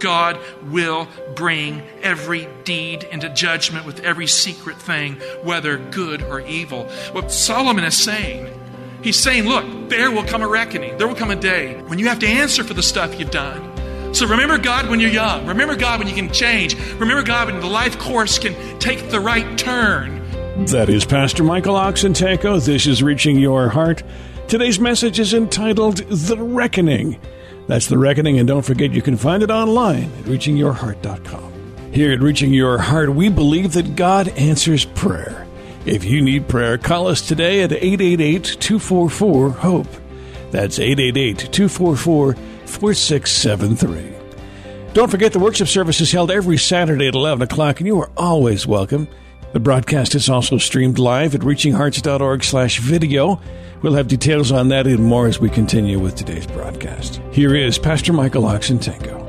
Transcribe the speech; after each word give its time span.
God 0.00 0.38
will 0.64 1.08
bring 1.34 1.82
every 2.02 2.48
deed 2.64 3.04
into 3.04 3.28
judgment 3.28 3.86
with 3.86 4.00
every 4.00 4.26
secret 4.26 4.76
thing, 4.76 5.14
whether 5.42 5.78
good 5.78 6.22
or 6.22 6.40
evil. 6.40 6.84
What 7.12 7.32
Solomon 7.32 7.84
is 7.84 8.02
saying, 8.02 8.48
he's 9.02 9.18
saying, 9.18 9.44
look, 9.44 9.88
there 9.88 10.10
will 10.10 10.24
come 10.24 10.42
a 10.42 10.48
reckoning. 10.48 10.98
There 10.98 11.08
will 11.08 11.14
come 11.14 11.30
a 11.30 11.36
day 11.36 11.80
when 11.82 11.98
you 11.98 12.08
have 12.08 12.18
to 12.20 12.26
answer 12.26 12.64
for 12.64 12.74
the 12.74 12.82
stuff 12.82 13.18
you've 13.18 13.30
done. 13.30 14.14
So 14.14 14.26
remember 14.26 14.56
God 14.58 14.88
when 14.88 15.00
you're 15.00 15.10
young. 15.10 15.46
Remember 15.46 15.76
God 15.76 15.98
when 15.98 16.08
you 16.08 16.14
can 16.14 16.32
change. 16.32 16.74
Remember 16.94 17.22
God 17.22 17.48
when 17.48 17.60
the 17.60 17.66
life 17.66 17.98
course 17.98 18.38
can 18.38 18.78
take 18.78 19.10
the 19.10 19.20
right 19.20 19.58
turn. 19.58 20.16
That 20.66 20.88
is 20.88 21.04
Pastor 21.04 21.44
Michael 21.44 21.74
Oxentenko. 21.74 22.64
This 22.64 22.86
is 22.86 23.02
Reaching 23.02 23.38
Your 23.38 23.68
Heart. 23.68 24.02
Today's 24.48 24.80
message 24.80 25.20
is 25.20 25.34
entitled 25.34 25.98
The 25.98 26.38
Reckoning. 26.38 27.20
That's 27.68 27.86
The 27.86 27.98
Reckoning, 27.98 28.38
and 28.38 28.48
don't 28.48 28.64
forget 28.64 28.92
you 28.92 29.02
can 29.02 29.18
find 29.18 29.42
it 29.42 29.50
online 29.50 30.04
at 30.04 30.24
reachingyourheart.com. 30.24 31.92
Here 31.92 32.12
at 32.12 32.20
Reaching 32.20 32.54
Your 32.54 32.78
Heart, 32.78 33.14
we 33.14 33.28
believe 33.28 33.74
that 33.74 33.94
God 33.94 34.28
answers 34.30 34.86
prayer. 34.86 35.46
If 35.84 36.02
you 36.02 36.22
need 36.22 36.48
prayer, 36.48 36.78
call 36.78 37.08
us 37.08 37.20
today 37.20 37.62
at 37.62 37.72
888 37.72 38.56
244 38.58 39.50
HOPE. 39.50 39.86
That's 40.50 40.78
888 40.78 41.52
244 41.52 42.34
4673. 42.64 44.14
Don't 44.94 45.10
forget 45.10 45.34
the 45.34 45.38
worship 45.38 45.68
service 45.68 46.00
is 46.00 46.10
held 46.10 46.30
every 46.30 46.56
Saturday 46.56 47.06
at 47.06 47.14
11 47.14 47.42
o'clock, 47.42 47.80
and 47.80 47.86
you 47.86 48.00
are 48.00 48.10
always 48.16 48.66
welcome. 48.66 49.08
The 49.52 49.60
broadcast 49.60 50.14
is 50.14 50.28
also 50.28 50.58
streamed 50.58 50.98
live 50.98 51.34
at 51.34 51.40
reachinghearts.org 51.40 52.44
slash 52.44 52.80
video. 52.80 53.40
We'll 53.80 53.94
have 53.94 54.06
details 54.06 54.52
on 54.52 54.68
that 54.68 54.86
and 54.86 55.02
more 55.02 55.26
as 55.26 55.40
we 55.40 55.48
continue 55.48 55.98
with 55.98 56.16
today's 56.16 56.46
broadcast. 56.46 57.22
Here 57.32 57.54
is 57.54 57.78
Pastor 57.78 58.12
Michael 58.12 58.42
Oxentenko. 58.42 59.24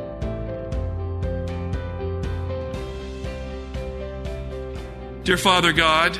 Dear 5.24 5.38
Father 5.38 5.72
God, 5.72 6.20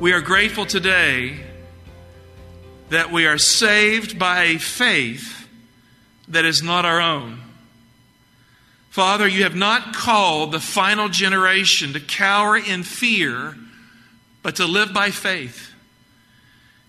we 0.00 0.12
are 0.12 0.20
grateful 0.20 0.66
today 0.66 1.36
that 2.88 3.12
we 3.12 3.26
are 3.26 3.38
saved 3.38 4.18
by 4.18 4.44
a 4.44 4.58
faith 4.58 5.48
that 6.26 6.44
is 6.44 6.60
not 6.60 6.84
our 6.84 7.00
own. 7.00 7.45
Father, 8.96 9.28
you 9.28 9.42
have 9.42 9.54
not 9.54 9.92
called 9.92 10.52
the 10.52 10.58
final 10.58 11.10
generation 11.10 11.92
to 11.92 12.00
cower 12.00 12.56
in 12.56 12.82
fear, 12.82 13.54
but 14.42 14.56
to 14.56 14.64
live 14.64 14.94
by 14.94 15.10
faith. 15.10 15.70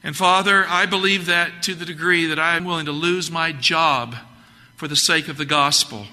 And 0.05 0.15
Father, 0.15 0.65
I 0.69 0.85
believe 0.85 1.25
that 1.25 1.63
to 1.63 1.75
the 1.75 1.83
degree 1.83 2.27
that 2.27 2.39
I 2.39 2.55
am 2.55 2.63
willing 2.63 2.85
to 2.85 2.93
lose 2.93 3.29
my 3.29 3.51
job 3.51 4.15
for 4.77 4.87
the 4.87 4.95
sake 4.95 5.27
of 5.27 5.35
the 5.35 5.43
gospel. 5.43 6.07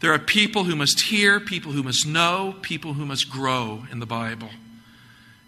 There 0.00 0.12
are 0.12 0.18
people 0.18 0.64
who 0.64 0.76
must 0.76 1.00
hear, 1.00 1.40
people 1.40 1.72
who 1.72 1.82
must 1.82 2.06
know, 2.06 2.56
people 2.60 2.92
who 2.92 3.06
must 3.06 3.30
grow 3.30 3.84
in 3.90 4.00
the 4.00 4.06
Bible. 4.06 4.50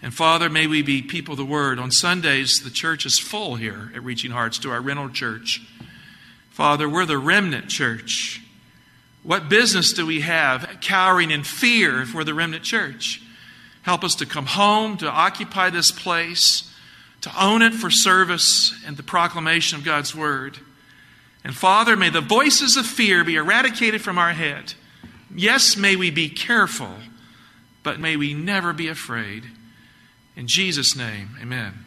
And 0.00 0.14
Father, 0.14 0.48
may 0.48 0.66
we 0.66 0.80
be 0.80 1.02
people 1.02 1.32
of 1.32 1.38
the 1.38 1.44
Word. 1.44 1.78
On 1.78 1.90
Sundays, 1.90 2.62
the 2.64 2.70
church 2.70 3.04
is 3.04 3.18
full 3.18 3.56
here 3.56 3.92
at 3.94 4.02
Reaching 4.02 4.30
Hearts 4.30 4.58
to 4.60 4.70
our 4.70 4.80
rental 4.80 5.10
church. 5.10 5.60
Father, 6.48 6.88
we're 6.88 7.04
the 7.04 7.18
remnant 7.18 7.68
church. 7.68 8.41
What 9.22 9.48
business 9.48 9.92
do 9.92 10.04
we 10.04 10.20
have 10.22 10.78
cowering 10.80 11.30
in 11.30 11.44
fear 11.44 12.04
we're 12.12 12.24
the 12.24 12.34
remnant 12.34 12.64
church? 12.64 13.22
Help 13.82 14.04
us 14.04 14.14
to 14.16 14.26
come 14.26 14.46
home, 14.46 14.96
to 14.98 15.10
occupy 15.10 15.70
this 15.70 15.90
place, 15.90 16.72
to 17.20 17.32
own 17.40 17.62
it 17.62 17.72
for 17.72 17.90
service 17.90 18.74
and 18.86 18.96
the 18.96 19.02
proclamation 19.02 19.78
of 19.78 19.84
God's 19.84 20.14
Word. 20.14 20.58
And 21.44 21.54
Father, 21.54 21.96
may 21.96 22.10
the 22.10 22.20
voices 22.20 22.76
of 22.76 22.86
fear 22.86 23.24
be 23.24 23.36
eradicated 23.36 24.02
from 24.02 24.18
our 24.18 24.32
head. 24.32 24.74
Yes, 25.34 25.76
may 25.76 25.96
we 25.96 26.10
be 26.10 26.28
careful, 26.28 26.94
but 27.82 28.00
may 28.00 28.16
we 28.16 28.34
never 28.34 28.72
be 28.72 28.88
afraid. 28.88 29.44
In 30.36 30.46
Jesus' 30.46 30.96
name, 30.96 31.30
amen. 31.40 31.84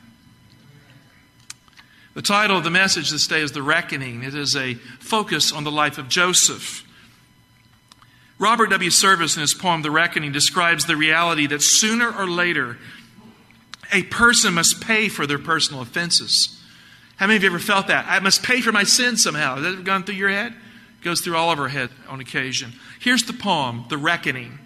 The 2.13 2.21
title 2.21 2.57
of 2.57 2.63
the 2.63 2.69
message 2.69 3.11
this 3.11 3.27
day 3.27 3.41
is 3.41 3.51
The 3.51 3.61
Reckoning. 3.61 4.23
It 4.23 4.35
is 4.35 4.55
a 4.55 4.75
focus 4.75 5.51
on 5.51 5.65
the 5.65 5.71
life 5.71 5.97
of 5.97 6.07
Joseph. 6.07 6.83
Robert 8.37 8.69
W. 8.69 8.89
Service, 8.89 9.35
in 9.35 9.41
his 9.41 9.53
poem 9.53 9.81
The 9.81 9.91
Reckoning, 9.91 10.31
describes 10.31 10.85
the 10.85 10.97
reality 10.97 11.47
that 11.47 11.61
sooner 11.61 12.11
or 12.11 12.27
later 12.27 12.77
a 13.93 14.03
person 14.03 14.53
must 14.53 14.81
pay 14.81 15.07
for 15.07 15.25
their 15.25 15.39
personal 15.39 15.81
offenses. 15.81 16.61
How 17.15 17.27
many 17.27 17.37
of 17.37 17.43
you 17.43 17.49
ever 17.49 17.59
felt 17.59 17.87
that? 17.87 18.05
I 18.09 18.19
must 18.19 18.43
pay 18.43 18.59
for 18.59 18.73
my 18.73 18.83
sin 18.83 19.15
somehow. 19.15 19.55
Has 19.55 19.75
that 19.75 19.83
gone 19.85 20.03
through 20.03 20.15
your 20.15 20.29
head? 20.29 20.51
It 20.51 21.03
goes 21.03 21.21
through 21.21 21.37
all 21.37 21.51
of 21.51 21.59
our 21.59 21.69
head 21.69 21.89
on 22.09 22.19
occasion. 22.19 22.73
Here's 22.99 23.23
the 23.23 23.33
poem, 23.33 23.85
The 23.89 23.97
Reckoning. 23.97 24.59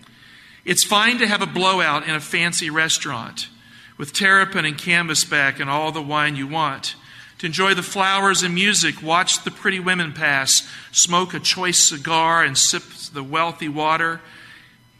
It's 0.65 0.83
fine 0.83 1.19
to 1.19 1.27
have 1.27 1.41
a 1.41 1.47
blowout 1.47 2.07
in 2.07 2.15
a 2.15 2.19
fancy 2.19 2.69
restaurant 2.69 3.49
with 3.97 4.13
terrapin 4.13 4.65
and 4.65 4.77
canvasback 4.77 5.59
and 5.59 5.69
all 5.69 5.91
the 5.91 6.01
wine 6.01 6.35
you 6.35 6.47
want. 6.47 6.95
To 7.39 7.45
enjoy 7.45 7.73
the 7.73 7.83
flowers 7.83 8.43
and 8.43 8.53
music, 8.53 9.01
watch 9.01 9.45
the 9.45 9.51
pretty 9.51 9.79
women 9.79 10.11
pass, 10.11 10.67
smoke 10.91 11.33
a 11.33 11.39
choice 11.39 11.87
cigar, 11.87 12.43
and 12.43 12.57
sip 12.57 12.83
the 13.13 13.23
wealthy 13.23 13.69
water 13.69 14.19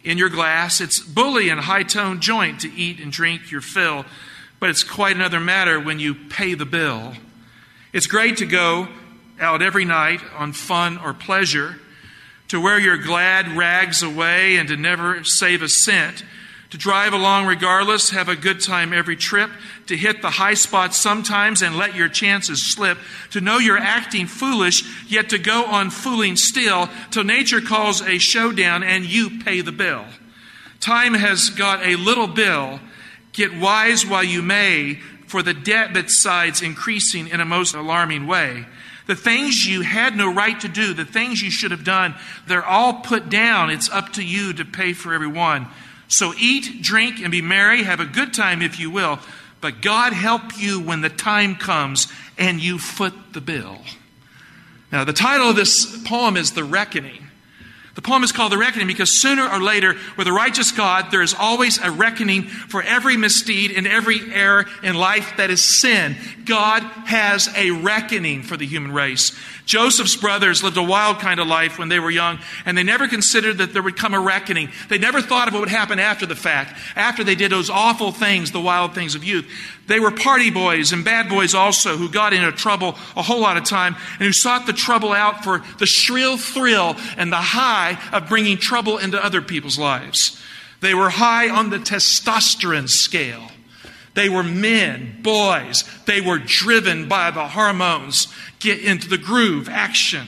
in 0.06 0.18
your 0.18 0.30
glass. 0.30 0.80
It's 0.80 1.02
bully 1.02 1.50
and 1.50 1.60
high 1.60 1.84
tone 1.84 2.22
joint 2.22 2.62
to 2.62 2.72
eat 2.74 3.02
and 3.02 3.12
drink 3.12 3.52
your 3.52 3.60
fill, 3.60 4.06
but 4.58 4.70
it's 4.70 4.84
quite 4.84 5.18
another 5.18 5.42
matter 5.42 5.82
when 5.82 6.00
you 6.00 6.16
pay 6.16 6.54
the 6.54 6.66
bill. 6.66 7.14
It's 7.92 8.08
great 8.08 8.38
to 8.38 8.46
go 8.46 8.88
out 9.38 9.62
every 9.62 9.84
night 9.84 10.22
on 10.38 10.54
fun 10.54 10.98
or 10.98 11.14
pleasure, 11.14 11.76
to 12.48 12.62
wear 12.62 12.80
your 12.80 12.98
glad 12.98 13.58
rags 13.58 14.02
away 14.02 14.56
and 14.56 14.70
to 14.70 14.78
never 14.78 15.26
save 15.26 15.62
a 15.62 15.68
cent 15.68 16.24
to 16.69 16.78
drive 16.78 17.13
along 17.13 17.47
regardless, 17.47 18.12
have 18.12 18.30
a 18.30 18.35
good 18.35 18.62
time 18.62 18.94
every 18.94 19.16
trip, 19.16 19.50
to 19.88 19.97
hit 19.97 20.22
the 20.22 20.30
high 20.30 20.53
spots 20.53 20.97
sometimes 20.97 21.62
and 21.62 21.78
let 21.78 21.96
your 21.96 22.09
chances 22.09 22.74
slip, 22.74 22.97
to 23.31 23.41
know 23.41 23.57
you're 23.57 23.78
acting 23.78 24.28
foolish, 24.28 24.84
yet 25.09 25.30
to 25.30 25.40
go 25.40 25.66
on 25.66 25.90
fooling 25.90 26.35
still 26.35 26.88
till 27.09 27.24
nature 27.24 27.62
calls 27.62 28.02
a 28.02 28.19
showdown 28.19 28.84
and 28.84 29.06
you 29.06 29.40
pay 29.44 29.62
the 29.62 29.72
bill. 29.72 30.06
Time 30.80 31.16
has 31.16 31.50
got 31.50 31.85
a 31.85 31.96
little 31.96 32.28
bill. 32.28 32.80
Get 33.34 33.57
wise 33.57 34.06
while 34.06 34.24
you 34.24 34.41
may, 34.41 35.00
for 35.28 35.41
the 35.41 35.53
debt 35.53 35.94
besides 35.94 36.62
increasing 36.62 37.28
in 37.28 37.41
a 37.41 37.46
most 37.46 37.74
alarming 37.74 38.28
way. 38.28 38.66
The 39.07 39.16
things 39.16 39.66
you 39.66 39.81
had 39.81 40.16
no 40.16 40.31
right 40.31 40.59
to 40.59 40.68
do, 40.68 40.94
the 40.94 41.03
things 41.03 41.41
you 41.41 41.50
should 41.50 41.72
have 41.72 41.84
done, 41.84 42.13
they're 42.47 42.66
all 42.66 43.01
put 43.01 43.28
down. 43.28 43.72
It's 43.72 43.90
up 43.90 44.13
to 44.13 44.24
you 44.24 44.53
to 44.53 44.66
pay 44.66 44.94
for 44.94 45.16
every 45.16 45.28
one. 45.28 45.68
So 46.09 46.34
eat, 46.38 46.81
drink, 46.81 47.20
and 47.20 47.31
be 47.31 47.42
merry. 47.42 47.84
Have 47.84 48.02
a 48.02 48.06
good 48.06 48.34
time 48.34 48.62
if 48.62 48.80
you 48.80 48.92
will. 48.92 49.20
But 49.62 49.81
God 49.81 50.12
help 50.12 50.58
you 50.58 50.81
when 50.81 51.02
the 51.02 51.09
time 51.09 51.56
comes 51.56 52.12
and 52.38 52.59
you 52.59 52.78
foot 52.78 53.14
the 53.34 53.42
bill. 53.42 53.80
Now, 54.92 55.04
the 55.04 55.13
title 55.13 55.50
of 55.50 55.56
this 55.56 56.01
poem 56.04 56.36
is 56.36 56.51
The 56.51 56.63
Reckoning. 56.63 57.29
The 57.95 58.01
poem 58.01 58.24
is 58.24 58.31
called 58.31 58.51
The 58.51 58.57
Reckoning 58.57 58.88
because 58.88 59.19
sooner 59.19 59.47
or 59.47 59.59
later, 59.59 59.95
with 60.18 60.27
a 60.27 60.31
righteous 60.31 60.71
God, 60.71 61.12
there 61.12 61.21
is 61.21 61.33
always 61.33 61.80
a 61.80 61.91
reckoning 61.91 62.44
for 62.44 62.81
every 62.81 63.18
misdeed 63.18 63.71
and 63.71 63.88
every 63.88 64.19
error 64.31 64.65
in 64.83 64.95
life 64.95 65.33
that 65.38 65.50
is 65.50 65.81
sin. 65.81 66.15
God 66.45 66.83
has 66.83 67.50
a 67.56 67.71
reckoning 67.71 68.44
for 68.44 68.57
the 68.57 68.65
human 68.65 68.91
race. 68.91 69.38
Joseph's 69.65 70.15
brothers 70.15 70.63
lived 70.63 70.77
a 70.77 70.83
wild 70.83 71.19
kind 71.19 71.39
of 71.39 71.47
life 71.47 71.77
when 71.77 71.89
they 71.89 72.00
were 72.00 72.09
young, 72.09 72.39
and 72.65 72.77
they 72.77 72.83
never 72.83 73.07
considered 73.07 73.59
that 73.59 73.74
there 73.74 73.83
would 73.83 73.97
come 73.97 74.13
a 74.13 74.19
reckoning. 74.19 74.69
They 74.88 74.97
never 74.97 75.21
thought 75.21 75.47
of 75.47 75.53
what 75.53 75.59
would 75.59 75.69
happen 75.69 76.00
after 76.00 76.25
the 76.25 76.36
fact, 76.36 76.80
after 76.95 77.24
they 77.24 77.36
did 77.36 77.51
those 77.51 77.69
awful 77.69 78.12
things, 78.12 78.51
the 78.51 78.62
wild 78.62 78.95
things 78.95 79.13
of 79.13 79.24
youth. 79.24 79.47
They 79.89 80.00
were 80.00 80.12
party 80.12 80.51
boys 80.51 80.94
and 80.94 81.03
bad 81.03 81.30
boys 81.30 81.56
also 81.56 81.97
who 81.97 82.09
got 82.09 82.31
into 82.31 82.51
trouble 82.51 82.89
a 83.18 83.24
whole 83.24 83.41
lot 83.41 83.57
of 83.57 83.63
time 83.65 83.95
and 84.13 84.27
who 84.27 84.31
sought 84.31 84.68
the 84.68 84.74
trouble 84.74 85.12
out 85.12 85.44
for 85.44 85.63
the 85.80 85.88
shrill 85.88 86.38
thrill 86.38 86.95
and 87.18 87.33
the 87.33 87.38
high 87.38 88.00
of 88.13 88.30
bringing 88.30 88.57
trouble 88.57 89.00
into 89.00 89.24
other 89.24 89.41
people's 89.41 89.80
lives. 89.80 90.39
They 90.80 90.94
were 90.94 91.09
high 91.09 91.50
on 91.50 91.71
the 91.71 91.80
testosterone 91.80 92.88
scale. 92.88 93.50
They 94.13 94.30
were 94.30 94.44
men, 94.44 95.21
boys. 95.24 95.83
They 96.06 96.21
were 96.21 96.38
driven 96.38 97.07
by 97.07 97.31
the 97.31 97.47
hormones. 97.47 98.27
Get 98.59 98.80
into 98.81 99.09
the 99.09 99.18
groove, 99.18 99.68
action. 99.68 100.27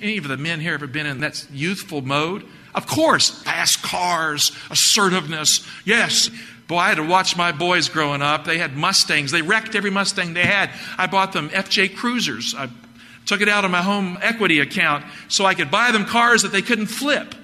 Any 0.00 0.18
of 0.18 0.28
the 0.28 0.36
men 0.36 0.60
here 0.60 0.74
ever 0.74 0.86
been 0.86 1.06
in 1.06 1.20
that 1.20 1.44
youthful 1.50 2.02
mode? 2.02 2.44
Of 2.72 2.86
course, 2.86 3.30
fast 3.42 3.82
cars, 3.82 4.52
assertiveness. 4.70 5.66
Yes. 5.84 6.30
Boy, 6.68 6.78
I 6.78 6.88
had 6.88 6.96
to 6.96 7.06
watch 7.06 7.36
my 7.36 7.52
boys 7.52 7.88
growing 7.88 8.22
up. 8.22 8.44
They 8.44 8.58
had 8.58 8.76
Mustangs. 8.76 9.30
They 9.30 9.42
wrecked 9.42 9.74
every 9.74 9.90
Mustang 9.90 10.34
they 10.34 10.42
had. 10.42 10.70
I 10.98 11.06
bought 11.06 11.32
them 11.32 11.48
FJ 11.50 11.94
Cruisers. 11.94 12.54
I 12.56 12.68
took 13.24 13.40
it 13.40 13.48
out 13.48 13.64
of 13.64 13.70
my 13.70 13.82
home 13.82 14.18
equity 14.20 14.60
account 14.60 15.04
so 15.28 15.44
I 15.44 15.54
could 15.54 15.70
buy 15.70 15.92
them 15.92 16.04
cars 16.04 16.42
that 16.42 16.52
they 16.52 16.62
couldn't 16.62 16.86
flip. 16.86 17.34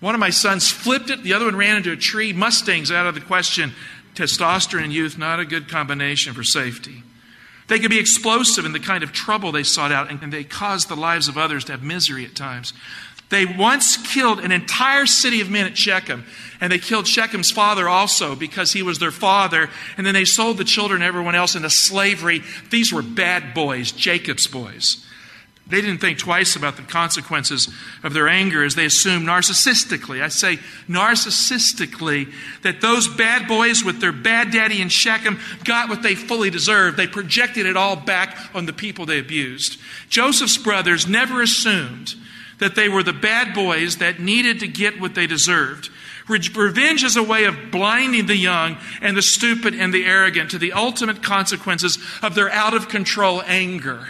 One 0.00 0.14
of 0.14 0.20
my 0.20 0.30
sons 0.30 0.70
flipped 0.70 1.10
it, 1.10 1.22
the 1.22 1.32
other 1.32 1.46
one 1.46 1.56
ran 1.56 1.76
into 1.76 1.92
a 1.92 1.96
tree. 1.96 2.32
Mustangs 2.32 2.90
out 2.90 3.06
of 3.06 3.14
the 3.14 3.20
question. 3.20 3.72
Testosterone 4.14 4.86
in 4.86 4.90
youth, 4.90 5.18
not 5.18 5.40
a 5.40 5.44
good 5.44 5.68
combination 5.68 6.32
for 6.32 6.42
safety. 6.42 7.02
They 7.68 7.78
could 7.78 7.90
be 7.90 7.98
explosive 7.98 8.64
in 8.64 8.72
the 8.72 8.80
kind 8.80 9.02
of 9.02 9.12
trouble 9.12 9.52
they 9.52 9.62
sought 9.62 9.92
out, 9.92 10.10
and 10.10 10.32
they 10.32 10.44
caused 10.44 10.88
the 10.88 10.96
lives 10.96 11.28
of 11.28 11.36
others 11.36 11.64
to 11.64 11.72
have 11.72 11.82
misery 11.82 12.24
at 12.24 12.34
times. 12.34 12.72
They 13.28 13.44
once 13.44 13.96
killed 13.96 14.38
an 14.38 14.52
entire 14.52 15.06
city 15.06 15.40
of 15.40 15.50
men 15.50 15.66
at 15.66 15.76
Shechem, 15.76 16.24
and 16.60 16.70
they 16.70 16.78
killed 16.78 17.06
Shechem's 17.06 17.50
father 17.50 17.88
also 17.88 18.36
because 18.36 18.72
he 18.72 18.82
was 18.82 18.98
their 18.98 19.10
father, 19.10 19.68
and 19.96 20.06
then 20.06 20.14
they 20.14 20.24
sold 20.24 20.58
the 20.58 20.64
children 20.64 21.02
and 21.02 21.08
everyone 21.08 21.34
else 21.34 21.56
into 21.56 21.70
slavery. 21.70 22.42
These 22.70 22.92
were 22.92 23.02
bad 23.02 23.52
boys, 23.52 23.90
Jacob's 23.90 24.46
boys. 24.46 25.04
They 25.68 25.80
didn't 25.80 25.98
think 25.98 26.18
twice 26.18 26.54
about 26.54 26.76
the 26.76 26.82
consequences 26.82 27.68
of 28.04 28.12
their 28.12 28.28
anger 28.28 28.62
as 28.62 28.76
they 28.76 28.84
assumed 28.84 29.26
narcissistically. 29.26 30.22
I 30.22 30.28
say 30.28 30.58
narcissistically 30.88 32.32
that 32.62 32.80
those 32.80 33.08
bad 33.08 33.48
boys 33.48 33.82
with 33.82 34.00
their 34.00 34.12
bad 34.12 34.52
daddy 34.52 34.80
in 34.80 34.88
Shechem 34.88 35.40
got 35.64 35.88
what 35.88 36.02
they 36.02 36.14
fully 36.14 36.50
deserved. 36.50 36.96
They 36.96 37.08
projected 37.08 37.66
it 37.66 37.76
all 37.76 37.96
back 37.96 38.38
on 38.54 38.66
the 38.66 38.72
people 38.72 39.06
they 39.06 39.18
abused. 39.18 39.80
Joseph's 40.08 40.56
brothers 40.56 41.08
never 41.08 41.42
assumed 41.42 42.14
that 42.58 42.74
they 42.74 42.88
were 42.88 43.02
the 43.02 43.12
bad 43.12 43.54
boys 43.54 43.98
that 43.98 44.20
needed 44.20 44.60
to 44.60 44.68
get 44.68 45.00
what 45.00 45.14
they 45.14 45.26
deserved. 45.26 45.90
Revenge 46.28 47.04
is 47.04 47.16
a 47.16 47.22
way 47.22 47.44
of 47.44 47.70
blinding 47.70 48.26
the 48.26 48.36
young 48.36 48.78
and 49.00 49.16
the 49.16 49.22
stupid 49.22 49.74
and 49.74 49.94
the 49.94 50.04
arrogant 50.04 50.50
to 50.50 50.58
the 50.58 50.72
ultimate 50.72 51.22
consequences 51.22 51.98
of 52.22 52.34
their 52.34 52.50
out 52.50 52.74
of 52.74 52.88
control 52.88 53.42
anger. 53.42 54.08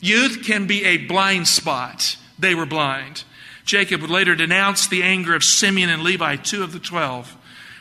Youth 0.00 0.44
can 0.44 0.66
be 0.66 0.84
a 0.84 0.96
blind 1.06 1.48
spot. 1.48 2.16
They 2.38 2.54
were 2.54 2.66
blind. 2.66 3.24
Jacob 3.64 4.00
would 4.00 4.10
later 4.10 4.34
denounce 4.34 4.88
the 4.88 5.02
anger 5.02 5.34
of 5.34 5.42
Simeon 5.42 5.90
and 5.90 6.02
Levi, 6.02 6.36
two 6.36 6.62
of 6.62 6.72
the 6.72 6.78
twelve, 6.78 7.36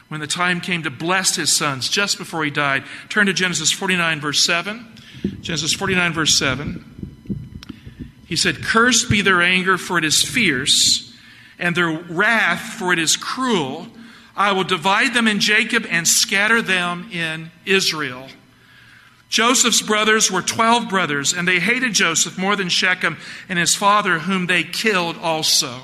when 0.10 0.20
the 0.20 0.28
time 0.28 0.60
came 0.60 0.84
to 0.84 0.90
bless 0.90 1.38
his 1.38 1.56
sons 1.56 1.88
just 1.88 2.18
before 2.18 2.44
he 2.44 2.52
died. 2.52 2.84
Turn 3.08 3.28
to 3.28 3.34
Genesis 3.34 3.72
49, 3.72 4.20
verse 4.20 4.46
7. 4.46 4.86
Genesis 5.42 5.74
49, 5.74 6.14
verse 6.14 6.38
7. 6.38 7.17
He 8.28 8.36
said, 8.36 8.62
Cursed 8.62 9.10
be 9.10 9.22
their 9.22 9.42
anger, 9.42 9.78
for 9.78 9.98
it 9.98 10.04
is 10.04 10.22
fierce, 10.22 11.14
and 11.58 11.76
their 11.76 11.92
wrath, 11.92 12.74
for 12.78 12.94
it 12.94 13.00
is 13.00 13.16
cruel. 13.16 13.88
I 14.36 14.52
will 14.52 14.66
divide 14.66 15.14
them 15.14 15.28
in 15.28 15.40
Jacob 15.40 15.88
and 15.90 16.08
scatter 16.08 16.62
them 16.62 17.10
in 17.12 17.52
Israel. 17.66 18.28
Joseph's 19.30 19.82
brothers 19.82 20.32
were 20.32 20.42
12 20.42 20.90
brothers, 20.90 21.34
and 21.34 21.48
they 21.48 21.60
hated 21.60 21.94
Joseph 21.94 22.38
more 22.38 22.56
than 22.56 22.70
Shechem 22.70 23.18
and 23.50 23.58
his 23.58 23.76
father, 23.76 24.20
whom 24.20 24.46
they 24.46 24.64
killed 24.64 25.18
also. 25.18 25.80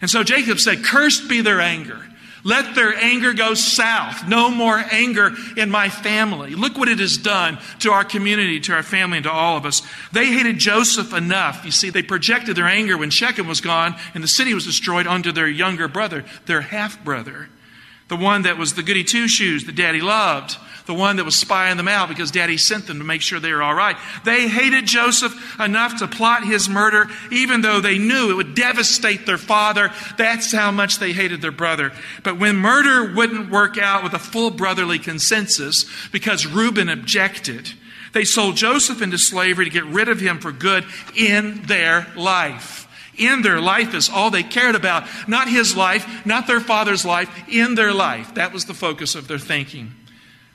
And 0.00 0.10
so 0.10 0.22
Jacob 0.22 0.58
said, 0.58 0.84
Cursed 0.84 1.28
be 1.28 1.40
their 1.40 1.60
anger. 1.60 2.06
Let 2.44 2.74
their 2.74 2.94
anger 2.94 3.32
go 3.34 3.54
south. 3.54 4.26
No 4.26 4.50
more 4.50 4.82
anger 4.90 5.30
in 5.56 5.70
my 5.70 5.88
family. 5.88 6.54
Look 6.54 6.76
what 6.76 6.88
it 6.88 6.98
has 6.98 7.16
done 7.16 7.58
to 7.80 7.92
our 7.92 8.04
community, 8.04 8.58
to 8.60 8.72
our 8.72 8.82
family, 8.82 9.18
and 9.18 9.24
to 9.24 9.32
all 9.32 9.56
of 9.56 9.64
us. 9.64 9.82
They 10.10 10.26
hated 10.26 10.58
Joseph 10.58 11.12
enough. 11.12 11.64
You 11.64 11.70
see, 11.70 11.90
they 11.90 12.02
projected 12.02 12.56
their 12.56 12.66
anger 12.66 12.96
when 12.98 13.10
Shechem 13.10 13.46
was 13.46 13.60
gone 13.60 13.94
and 14.14 14.24
the 14.24 14.28
city 14.28 14.54
was 14.54 14.66
destroyed 14.66 15.06
onto 15.06 15.30
their 15.30 15.48
younger 15.48 15.86
brother, 15.86 16.24
their 16.46 16.62
half 16.62 17.02
brother, 17.04 17.48
the 18.12 18.16
one 18.16 18.42
that 18.42 18.58
was 18.58 18.74
the 18.74 18.82
goody 18.82 19.04
two 19.04 19.26
shoes 19.26 19.64
that 19.64 19.74
daddy 19.74 20.02
loved 20.02 20.58
the 20.84 20.92
one 20.92 21.16
that 21.16 21.24
was 21.24 21.38
spying 21.38 21.78
them 21.78 21.88
out 21.88 22.10
because 22.10 22.30
daddy 22.30 22.58
sent 22.58 22.86
them 22.86 22.98
to 22.98 23.04
make 23.04 23.22
sure 23.22 23.40
they 23.40 23.52
were 23.52 23.62
all 23.62 23.72
right. 23.72 23.96
They 24.24 24.48
hated 24.48 24.84
Joseph 24.84 25.58
enough 25.58 26.00
to 26.00 26.08
plot 26.08 26.44
his 26.44 26.68
murder, 26.68 27.06
even 27.30 27.62
though 27.62 27.80
they 27.80 27.98
knew 27.98 28.30
it 28.30 28.34
would 28.34 28.54
devastate 28.54 29.24
their 29.24 29.38
father. 29.38 29.92
That's 30.18 30.52
how 30.52 30.72
much 30.72 30.98
they 30.98 31.12
hated 31.12 31.40
their 31.40 31.52
brother. 31.52 31.92
But 32.24 32.38
when 32.38 32.56
murder 32.56 33.14
wouldn't 33.14 33.48
work 33.48 33.78
out 33.78 34.02
with 34.02 34.12
a 34.12 34.18
full 34.18 34.50
brotherly 34.50 34.98
consensus 34.98 35.86
because 36.10 36.46
Reuben 36.46 36.88
objected, 36.88 37.72
they 38.12 38.24
sold 38.24 38.56
Joseph 38.56 39.00
into 39.00 39.18
slavery 39.18 39.66
to 39.66 39.70
get 39.70 39.84
rid 39.84 40.08
of 40.08 40.20
him 40.20 40.40
for 40.40 40.50
good 40.50 40.84
in 41.16 41.62
their 41.62 42.08
life 42.16 42.81
in 43.16 43.42
their 43.42 43.60
life 43.60 43.94
is 43.94 44.08
all 44.08 44.30
they 44.30 44.42
cared 44.42 44.74
about. 44.74 45.04
Not 45.28 45.48
his 45.48 45.76
life, 45.76 46.26
not 46.26 46.46
their 46.46 46.60
father's 46.60 47.04
life, 47.04 47.30
in 47.48 47.74
their 47.74 47.92
life. 47.92 48.34
That 48.34 48.52
was 48.52 48.64
the 48.64 48.74
focus 48.74 49.14
of 49.14 49.28
their 49.28 49.38
thinking. 49.38 49.94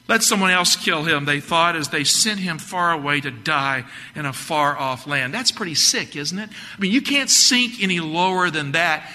Let 0.08 0.24
someone 0.24 0.52
else 0.52 0.76
kill 0.78 1.04
him, 1.04 1.26
they 1.26 1.42
thought, 1.42 1.76
as 1.76 1.90
they 1.90 2.06
sent 2.06 2.40
him 2.40 2.60
far 2.60 2.94
away 2.94 3.20
to 3.22 3.32
die 3.32 3.84
in 4.16 4.26
a 4.26 4.32
far 4.32 4.78
off 4.78 5.06
land. 5.06 5.34
That's 5.34 5.52
pretty 5.52 5.76
sick, 5.76 6.16
isn't 6.16 6.40
it? 6.40 6.50
I 6.50 6.80
mean, 6.80 6.94
you 6.94 7.02
can't 7.02 7.30
sink 7.30 7.84
any 7.84 8.00
lower 8.00 8.50
than 8.50 8.72
that. 8.72 9.10